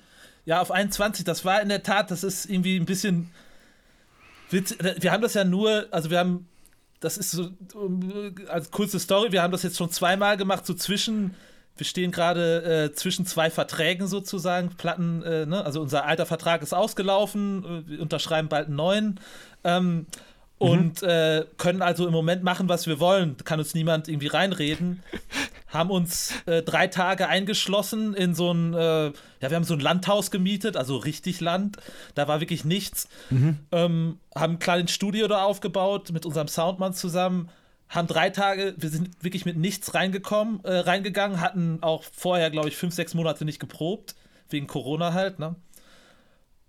[0.45, 3.33] Ja, auf 21, das war in der Tat, das ist irgendwie ein bisschen
[4.51, 4.79] witzig.
[5.01, 6.47] Wir haben das ja nur, also wir haben
[7.01, 7.51] das ist so
[8.49, 9.33] als kurze Story.
[9.33, 11.35] Wir haben das jetzt schon zweimal gemacht, so zwischen.
[11.79, 15.63] Wir stehen gerade äh, zwischen zwei Verträgen sozusagen, Platten, äh, ne?
[15.63, 19.21] also unser alter Vertrag ist ausgelaufen, äh, wir unterschreiben bald einen neuen.
[19.63, 20.07] Ähm,
[20.59, 21.09] und mhm.
[21.09, 23.37] äh, können also im Moment machen, was wir wollen.
[23.45, 25.03] Kann uns niemand irgendwie reinreden.
[25.69, 29.81] haben uns äh, drei Tage eingeschlossen in so ein, äh, ja, wir haben so ein
[29.81, 31.79] Landhaus gemietet, also richtig Land.
[32.15, 33.09] Da war wirklich nichts.
[33.31, 33.59] Mhm.
[33.73, 37.49] Ähm, haben ein kleines Studio da aufgebaut mit unserem Soundmann zusammen.
[37.89, 42.69] Haben drei Tage, wir sind wirklich mit nichts reingekommen, äh, reingegangen, hatten auch vorher, glaube
[42.69, 44.15] ich, fünf, sechs Monate nicht geprobt,
[44.49, 45.57] wegen Corona halt, ne?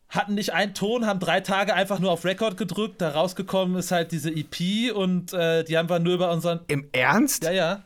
[0.10, 3.02] hatten nicht einen Ton, haben drei Tage einfach nur auf Record gedrückt.
[3.02, 6.62] Da rausgekommen ist halt diese EP und äh, die haben wir nur über unseren.
[6.68, 7.44] Im Ernst?
[7.44, 7.84] Ja, ja.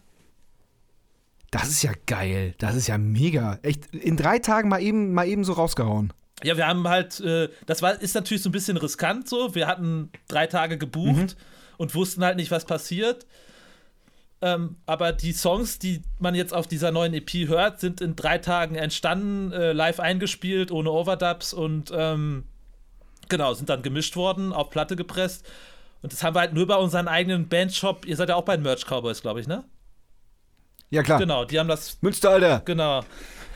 [1.51, 2.55] Das ist ja geil.
[2.57, 3.59] Das ist ja mega.
[3.61, 6.13] Echt, in drei Tagen mal eben, mal eben so rausgehauen.
[6.43, 9.53] Ja, wir haben halt, äh, das war, ist natürlich so ein bisschen riskant so.
[9.53, 11.77] Wir hatten drei Tage gebucht mhm.
[11.77, 13.27] und wussten halt nicht, was passiert.
[14.41, 18.39] Ähm, aber die Songs, die man jetzt auf dieser neuen EP hört, sind in drei
[18.39, 22.45] Tagen entstanden, äh, live eingespielt, ohne Overdubs und ähm,
[23.29, 25.45] genau, sind dann gemischt worden, auf Platte gepresst.
[26.01, 28.07] Und das haben wir halt nur bei unseren eigenen Bandshop.
[28.07, 29.63] Ihr seid ja auch bei den Merch Cowboys, glaube ich, ne?
[30.91, 31.19] Ja, klar.
[31.19, 31.97] Genau, die haben das.
[32.01, 32.61] Münster, Alter.
[32.65, 33.03] Genau.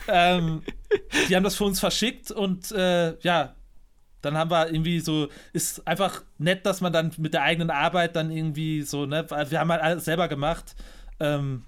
[0.08, 0.63] Ähm,
[1.30, 3.56] die haben das für uns verschickt und äh, ja,
[4.21, 8.15] dann haben wir irgendwie so, ist einfach nett, dass man dann mit der eigenen Arbeit
[8.15, 10.76] dann irgendwie so, ne, wir haben halt alles selber gemacht.
[11.19, 11.63] Ähm,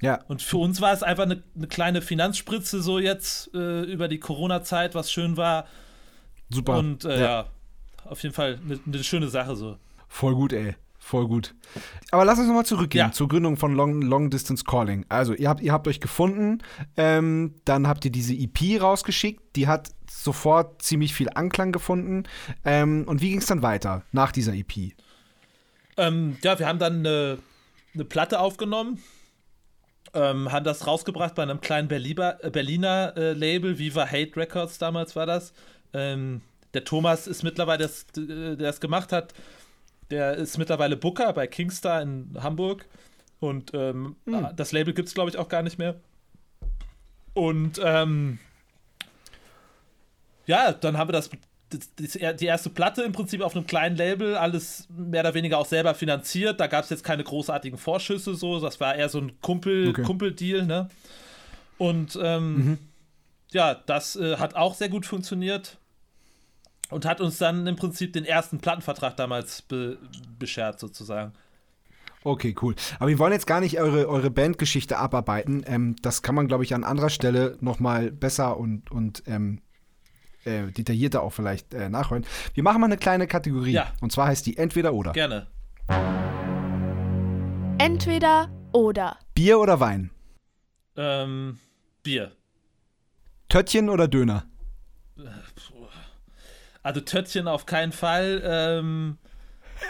[0.00, 0.22] ja.
[0.28, 4.20] Und für uns war es einfach eine, eine kleine Finanzspritze so jetzt äh, über die
[4.20, 5.66] Corona-Zeit, was schön war.
[6.50, 6.78] Super.
[6.78, 7.26] Und äh, ja.
[7.26, 7.46] ja.
[8.04, 9.76] auf jeden Fall eine, eine schöne Sache so.
[10.06, 10.76] Voll gut, ey.
[11.08, 11.54] Voll gut.
[12.10, 13.12] Aber lass uns nochmal zurückgehen ja.
[13.12, 15.06] zur Gründung von Long, Long Distance Calling.
[15.08, 16.58] Also, ihr habt, ihr habt euch gefunden,
[16.98, 22.24] ähm, dann habt ihr diese EP rausgeschickt, die hat sofort ziemlich viel Anklang gefunden.
[22.62, 24.92] Ähm, und wie ging es dann weiter nach dieser EP?
[25.96, 27.38] Ähm, ja, wir haben dann eine,
[27.94, 29.02] eine Platte aufgenommen,
[30.12, 34.76] ähm, haben das rausgebracht bei einem kleinen Berlieber, äh, Berliner äh, Label, Viva Hate Records
[34.76, 35.54] damals war das.
[35.94, 36.42] Ähm,
[36.74, 39.32] der Thomas ist mittlerweile, das, der es gemacht hat,
[40.10, 42.86] der ist mittlerweile Booker bei Kingstar in Hamburg.
[43.40, 44.48] Und ähm, hm.
[44.56, 45.96] das Label gibt es, glaube ich, auch gar nicht mehr.
[47.34, 48.38] Und ähm,
[50.46, 51.30] ja, dann haben wir das,
[51.70, 55.94] die erste Platte im Prinzip auf einem kleinen Label, alles mehr oder weniger auch selber
[55.94, 56.58] finanziert.
[56.58, 58.58] Da gab es jetzt keine großartigen Vorschüsse, so.
[58.58, 60.02] Das war eher so ein Kumpel, okay.
[60.02, 60.88] Kumpeldeal, ne?
[61.76, 62.78] Und ähm, mhm.
[63.52, 65.76] ja, das äh, hat auch sehr gut funktioniert.
[66.90, 69.98] Und hat uns dann im Prinzip den ersten Plattenvertrag damals be
[70.38, 71.32] beschert, sozusagen.
[72.24, 72.74] Okay, cool.
[72.98, 75.62] Aber wir wollen jetzt gar nicht eure, eure Bandgeschichte abarbeiten.
[75.66, 79.60] Ähm, das kann man, glaube ich, an anderer Stelle nochmal besser und, und ähm,
[80.44, 82.26] äh, detaillierter auch vielleicht äh, nachhören.
[82.54, 83.72] Wir machen mal eine kleine Kategorie.
[83.72, 83.92] Ja.
[84.00, 85.12] Und zwar heißt die Entweder oder.
[85.12, 85.46] Gerne.
[87.78, 89.16] Entweder oder.
[89.34, 90.10] Bier oder Wein?
[90.96, 91.58] Ähm,
[92.02, 92.32] Bier.
[93.48, 94.47] Töttchen oder Döner?
[96.88, 98.40] Also Töttchen auf keinen Fall.
[98.42, 99.18] Ähm,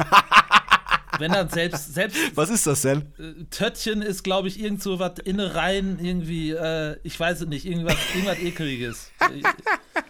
[1.20, 3.12] wenn dann selbst, selbst Was ist das denn?
[3.20, 7.66] äh, Töttchen ist, glaube ich, irgend so was Innereien, irgendwie, äh, ich weiß es nicht,
[7.66, 9.12] irgendwas, irgendwas ekeliges.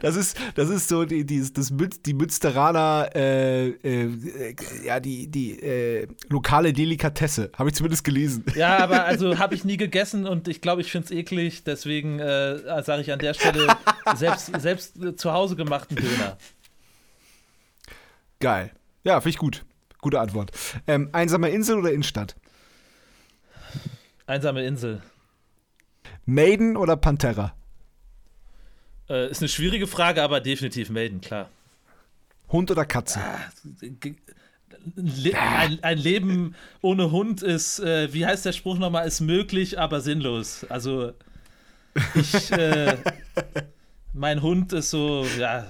[0.00, 5.28] Das ist, das ist so die, die, das Münz, die Münsteraner, äh, äh, ja, die,
[5.28, 7.50] die äh, lokale Delikatesse.
[7.56, 8.44] Habe ich zumindest gelesen.
[8.54, 12.18] Ja, aber also habe ich nie gegessen und ich glaube, ich finde es eklig, deswegen
[12.18, 13.68] äh, sage ich an der Stelle
[14.16, 16.36] selbst, selbst äh, zu Hause gemachten Döner.
[18.40, 18.72] Geil.
[19.04, 19.64] Ja, finde ich gut.
[20.00, 20.50] Gute Antwort.
[20.86, 22.36] Ähm, einsame Insel oder Innenstadt?
[24.26, 25.02] Einsame Insel.
[26.26, 27.54] Maiden oder Pantera?
[29.08, 31.50] Äh, ist eine schwierige Frage, aber definitiv Maiden, klar.
[32.48, 33.20] Hund oder Katze?
[34.96, 39.78] Le ein, ein Leben ohne Hund ist, äh, wie heißt der Spruch nochmal, ist möglich,
[39.78, 40.64] aber sinnlos.
[40.68, 41.12] Also
[42.14, 42.96] ich, äh,
[44.12, 45.66] mein Hund ist so, ja,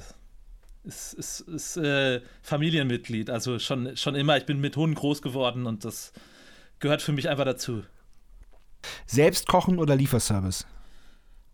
[0.85, 3.31] ist, ist, ist äh, Familienmitglied.
[3.31, 6.13] Also schon, schon immer, ich bin mit Hunden groß geworden und das
[6.79, 7.85] gehört für mich einfach dazu.
[9.07, 10.67] Selbst kochen oder Lieferservice?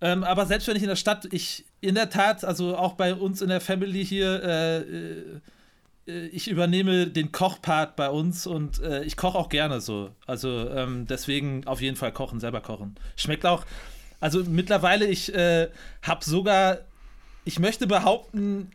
[0.00, 3.14] Ähm, aber selbst wenn ich in der Stadt, ich in der Tat, also auch bei
[3.14, 4.78] uns in der Family hier, äh,
[6.10, 10.10] äh, ich übernehme den Kochpart bei uns und äh, ich koche auch gerne so.
[10.26, 12.96] Also ähm, deswegen auf jeden Fall kochen, selber kochen.
[13.16, 13.64] Schmeckt auch.
[14.20, 15.68] Also mittlerweile, ich äh,
[16.02, 16.78] habe sogar,
[17.44, 18.70] ich möchte behaupten,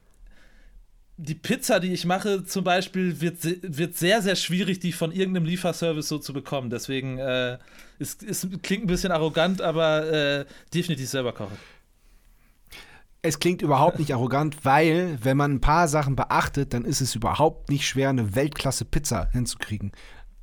[1.17, 5.45] die Pizza, die ich mache, zum Beispiel, wird, wird sehr, sehr schwierig, die von irgendeinem
[5.45, 6.69] Lieferservice so zu bekommen.
[6.69, 7.57] Deswegen, äh,
[7.99, 11.57] es, es klingt ein bisschen arrogant, aber äh, definitiv selber kochen.
[13.25, 17.15] Es klingt überhaupt nicht arrogant, weil, wenn man ein paar Sachen beachtet, dann ist es
[17.15, 19.93] überhaupt nicht schwer, eine Weltklasse-Pizza hinzukriegen.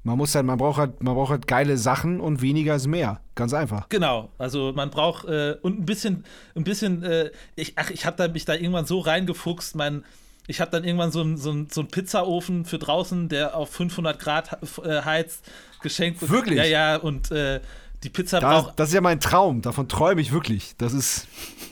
[0.03, 3.21] Man muss halt, man braucht halt, man braucht halt geile Sachen und weniger ist mehr.
[3.37, 3.89] Ganz einfach.
[3.89, 6.25] Genau, also man braucht äh, und ein bisschen,
[6.57, 10.05] ein bisschen, äh, ich, ach, ich habe da, mich da irgendwann so reingefuchst, mein,
[10.49, 14.19] ich habe dann irgendwann so einen so so ein Pizzaofen für draußen, der auf 500
[14.19, 15.45] Grad äh, heizt,
[15.83, 16.29] geschenkt.
[16.29, 16.59] Wirklich?
[16.59, 17.61] Ja, ja, und äh,
[18.03, 19.63] die Pizza Da, braucht, das ist ja mein Traum.
[19.63, 20.75] Davon träume ich wirklich.
[20.79, 21.27] Das ist.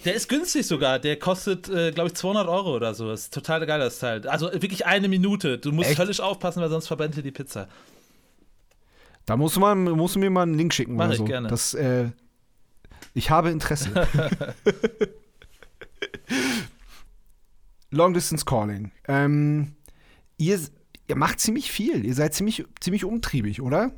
[0.04, 3.34] der ist günstig sogar, der kostet, äh, glaube ich, 200 Euro oder so, das ist
[3.34, 4.26] total geil, das Teil.
[4.28, 5.98] Also wirklich eine Minute, du musst Echt?
[5.98, 7.68] höllisch aufpassen, weil sonst verbrennt dir die Pizza.
[9.26, 11.24] Da musst du, mal, musst du mir mal einen Link schicken Mach oder ich so.
[11.24, 11.48] gerne.
[11.48, 12.10] Das, äh,
[13.14, 13.90] ich habe Interesse.
[17.90, 18.92] Long Distance Calling.
[19.08, 19.74] Ähm,
[20.36, 20.60] ihr,
[21.08, 22.04] ihr macht ziemlich viel.
[22.04, 23.92] Ihr seid ziemlich, ziemlich umtriebig, oder?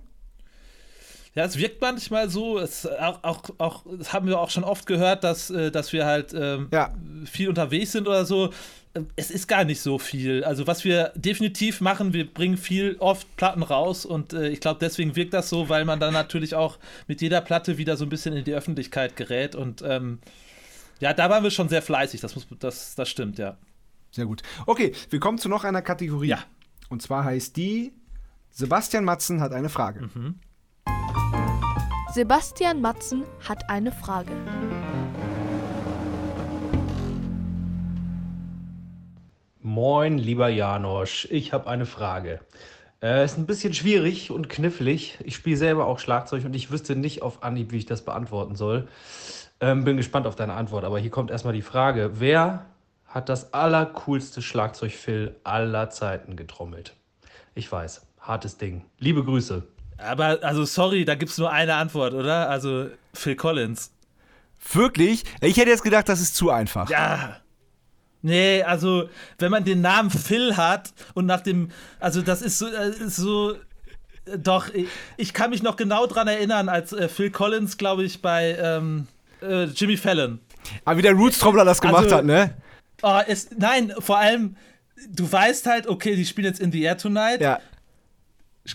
[1.34, 4.86] Ja, es wirkt manchmal so, es, auch, auch, auch, das haben wir auch schon oft
[4.86, 6.92] gehört, dass, äh, dass wir halt ähm, Ja.
[7.24, 8.52] viel unterwegs sind oder so.
[8.94, 10.44] Ähm, Es ist gar nicht so viel.
[10.44, 14.78] Also, was wir definitiv machen, wir bringen viel oft Platten raus und äh, ich glaube,
[14.82, 18.10] deswegen wirkt das so, weil man dann natürlich auch mit jeder Platte wieder so ein
[18.10, 20.18] bisschen in die Öffentlichkeit gerät und ähm,
[21.00, 23.56] ja, da waren wir schon sehr fleißig, das, muss, das, das stimmt, ja.
[24.10, 24.42] Sehr gut.
[24.66, 26.28] Okay, wir kommen zu noch einer Kategorie.
[26.28, 26.44] Ja.
[26.90, 27.94] Und zwar heißt die
[28.50, 30.10] Sebastian Matzen hat eine Frage.
[30.14, 30.34] Mhm.
[32.14, 34.32] Sebastian Matzen hat eine Frage.
[39.62, 41.26] Moin, lieber Janosch.
[41.30, 42.40] Ich habe eine Frage.
[43.00, 45.20] Äh, ist ein bisschen schwierig und knifflig.
[45.24, 48.56] Ich spiele selber auch Schlagzeug und ich wüsste nicht auf Anhieb, wie ich das beantworten
[48.56, 48.88] soll.
[49.60, 52.66] Ähm, bin gespannt auf deine Antwort, aber hier kommt erstmal die Frage: Wer
[53.06, 56.94] hat das allercoolste Schlagzeugfill aller Zeiten getrommelt?
[57.54, 58.84] Ich weiß, hartes Ding.
[58.98, 59.62] Liebe Grüße.
[60.02, 62.48] Aber, also, sorry, da gibt es nur eine Antwort, oder?
[62.50, 63.90] Also, Phil Collins.
[64.72, 65.24] Wirklich?
[65.40, 66.88] Ich hätte jetzt gedacht, das ist zu einfach.
[66.88, 67.36] Ja.
[68.22, 69.08] Nee, also,
[69.38, 73.16] wenn man den Namen Phil hat und nach dem, also das ist so, äh, ist
[73.16, 74.68] so äh, doch,
[75.16, 79.08] ich, kann mich noch genau dran erinnern, als äh, Phil Collins, glaube ich, bei ähm,
[79.42, 80.38] äh, Jimmy Fallon.
[80.84, 82.54] Aber wie der Roots-Trommler das gemacht Also- hat, ne?
[83.02, 84.56] Oh, es, nein, vor allem,
[85.08, 87.40] du weißt halt, okay, die spielen jetzt In the Air Tonight.
[87.40, 87.58] Ja.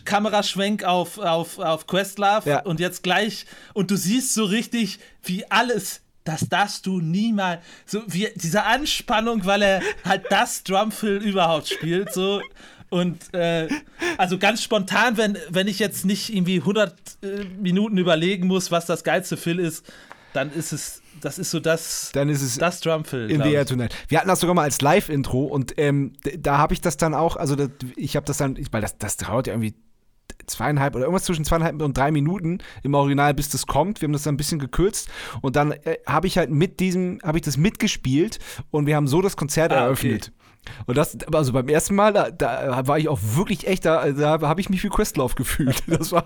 [0.05, 2.59] Kameraschwenk auf, auf, auf Questlove Ja.
[2.63, 8.03] und jetzt gleich, und du siehst so richtig, wie alles, das darfst du niemals, so
[8.07, 12.41] wie diese Anspannung, weil er halt das Drumfill überhaupt spielt, so.
[12.89, 13.67] Und äh,
[14.17, 18.85] also ganz spontan, wenn, wenn ich jetzt nicht irgendwie 100 äh, Minuten überlegen muss, was
[18.85, 19.85] das geilste Fill ist,
[20.33, 23.29] dann ist es, das ist so das, dann ist es das Drumfill.
[23.29, 23.95] In the Air Tonight.
[24.07, 27.35] Wir hatten das sogar mal als Live-Intro und ähm, da habe ich das dann auch,
[27.35, 29.75] also das, ich habe das dann, weil das, das dauert ja irgendwie
[30.45, 34.01] zweieinhalb oder irgendwas zwischen zweieinhalb und drei Minuten im Original, bis das kommt.
[34.01, 35.09] Wir haben das dann ein bisschen gekürzt
[35.41, 38.39] und dann äh, habe ich halt mit diesem, habe ich das mitgespielt
[38.71, 40.31] und wir haben so das Konzert ah, eröffnet.
[40.31, 40.46] Okay.
[40.85, 44.39] Und das, also beim ersten Mal, da, da war ich auch wirklich echt, da, da
[44.41, 45.83] habe ich mich wie Questlove gefühlt.
[45.87, 46.25] Das war.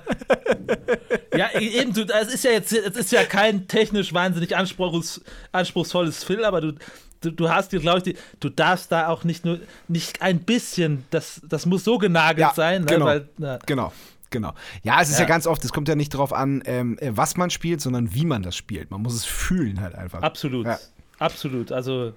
[1.35, 5.21] ja, e-, eben, du, es ist ja jetzt, es ist ja kein technisch wahnsinnig anspruchs,
[5.51, 6.73] anspruchsvolles Film, aber du,
[7.21, 10.39] du, du hast dir, glaube ich, die, du darfst da auch nicht nur, nicht ein
[10.39, 13.29] bisschen, das, das muss so genagelt ja, sein, ne, genau, weil,
[13.65, 13.93] genau.
[14.31, 14.53] Genau.
[14.83, 15.23] Ja, es ist ja.
[15.23, 18.13] ja ganz oft, es kommt ja nicht darauf an, ähm, äh, was man spielt, sondern
[18.13, 18.89] wie man das spielt.
[18.89, 20.21] Man muss es fühlen halt einfach.
[20.21, 20.65] Absolut.
[20.65, 20.79] Ja.
[21.19, 21.71] Absolut.
[21.71, 22.13] Also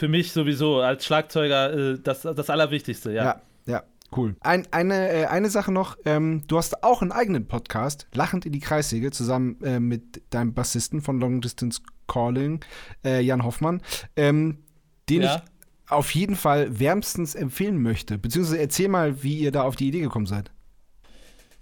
[0.00, 3.24] für mich sowieso als Schlagzeuger äh, das, das Allerwichtigste, ja.
[3.24, 3.82] Ja, ja.
[4.16, 4.34] Cool.
[4.40, 8.52] Ein, eine, äh, eine Sache noch, ähm, du hast auch einen eigenen Podcast, Lachend in
[8.52, 12.64] die Kreissäge, zusammen äh, mit deinem Bassisten von Long Distance Calling,
[13.04, 13.82] äh, Jan Hoffmann,
[14.16, 14.64] ähm,
[15.10, 15.36] den ja.
[15.36, 18.16] ich auf jeden Fall wärmstens empfehlen möchte.
[18.16, 20.50] Beziehungsweise erzähl mal, wie ihr da auf die Idee gekommen seid.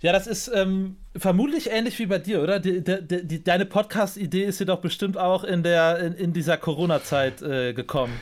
[0.01, 2.61] Ja, das ist ähm, vermutlich ähnlich wie bei dir, oder?
[2.61, 6.57] Die, die, die, deine Podcast-Idee ist dir doch bestimmt auch in, der, in, in dieser
[6.57, 8.12] Corona-Zeit äh, gekommen.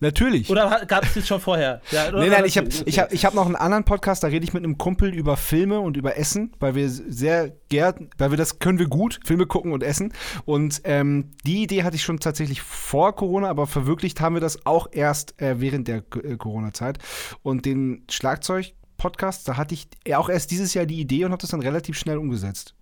[0.00, 0.50] Natürlich.
[0.50, 1.80] Oder gab es das schon vorher?
[1.92, 2.82] Ja, nein, nein, ich habe okay.
[2.84, 5.36] ich hab, ich hab noch einen anderen Podcast, da rede ich mit einem Kumpel über
[5.36, 9.46] Filme und über Essen, weil wir sehr gern, weil wir das können wir gut, Filme
[9.46, 10.12] gucken und essen.
[10.44, 14.66] Und ähm, die Idee hatte ich schon tatsächlich vor Corona, aber verwirklicht haben wir das
[14.66, 16.98] auch erst äh, während der äh, Corona-Zeit.
[17.42, 21.40] Und den Schlagzeug Podcast, da hatte ich auch erst dieses Jahr die Idee und habe
[21.40, 22.74] das dann relativ schnell umgesetzt.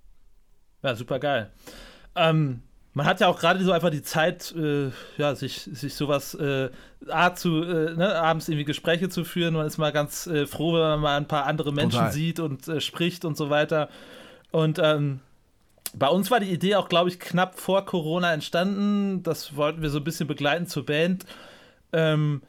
[0.83, 1.51] Ja, super geil.
[2.17, 2.63] Ähm,
[2.93, 6.71] man hat ja auch gerade so einfach die Zeit, äh, ja, sich, sich sowas äh,
[7.09, 9.55] Art zu, äh, ne, abends irgendwie Gespräche zu führen.
[9.55, 12.13] Man ist mal ganz äh, froh, wenn man mal ein paar andere Menschen Total.
[12.13, 13.89] sieht und äh, spricht und so weiter.
[14.51, 15.21] Und ähm,
[15.95, 19.23] bei uns war die Idee auch, glaube ich, knapp vor Corona entstanden.
[19.23, 21.25] Das wollten wir so ein bisschen begleiten zur Band.
[21.93, 22.43] Ähm,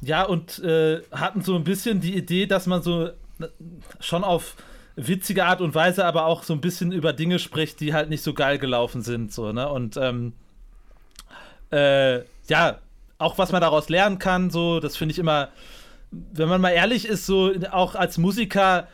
[0.00, 3.10] ja, und äh, hatten so ein bisschen die Idee, dass man so
[4.00, 4.56] schon auf
[4.96, 8.22] witzige Art und Weise, aber auch so ein bisschen über Dinge spricht, die halt nicht
[8.22, 9.32] so geil gelaufen sind.
[9.32, 9.68] So, ne?
[9.68, 10.32] Und ähm,
[11.70, 12.18] äh,
[12.48, 12.78] ja,
[13.18, 15.48] auch was man daraus lernen kann, so, das finde ich immer,
[16.10, 18.88] wenn man mal ehrlich ist, so auch als Musiker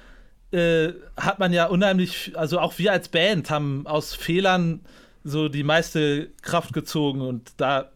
[0.51, 4.81] äh, hat man ja unheimlich, also auch wir als Band haben aus Fehlern
[5.23, 7.91] so die meiste Kraft gezogen und da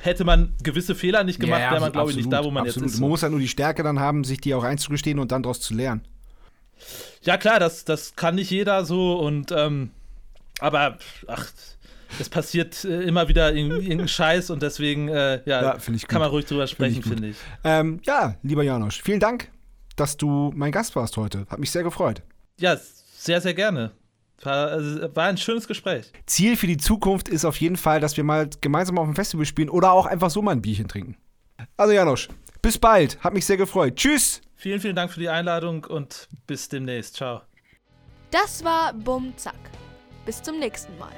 [0.00, 2.66] hätte man gewisse Fehler nicht gemacht, ja, wäre man, glaube ich, nicht da, wo man
[2.66, 2.86] absolut.
[2.86, 3.00] jetzt ist.
[3.00, 5.60] Man muss ja nur die Stärke dann haben, sich die auch einzugestehen und dann daraus
[5.60, 6.02] zu lernen.
[7.22, 9.90] Ja, klar, das, das kann nicht jeder so und ähm,
[10.60, 11.46] aber ach,
[12.18, 16.46] es passiert äh, immer wieder irgendein Scheiß und deswegen äh, ja, ja kann man ruhig
[16.46, 17.36] drüber sprechen, finde ich.
[17.36, 17.60] Find ich.
[17.64, 19.50] Ähm, ja, lieber Janosch, vielen Dank,
[19.96, 21.46] dass du mein Gast warst heute.
[21.48, 22.22] Hat mich sehr gefreut.
[22.58, 22.76] Ja,
[23.16, 23.92] sehr, sehr gerne.
[24.42, 26.12] War, also, war, ein schönes Gespräch.
[26.26, 29.46] Ziel für die Zukunft ist auf jeden Fall, dass wir mal gemeinsam auf dem Festival
[29.46, 31.16] spielen oder auch einfach so mal ein Bierchen trinken.
[31.76, 32.28] Also Janosch,
[32.62, 33.18] bis bald.
[33.20, 33.96] Hat mich sehr gefreut.
[33.96, 34.40] Tschüss.
[34.54, 37.14] Vielen, vielen Dank für die Einladung und bis demnächst.
[37.14, 37.42] Ciao.
[38.30, 39.54] Das war Bum Zack.
[40.24, 41.12] Bis zum nächsten Mal.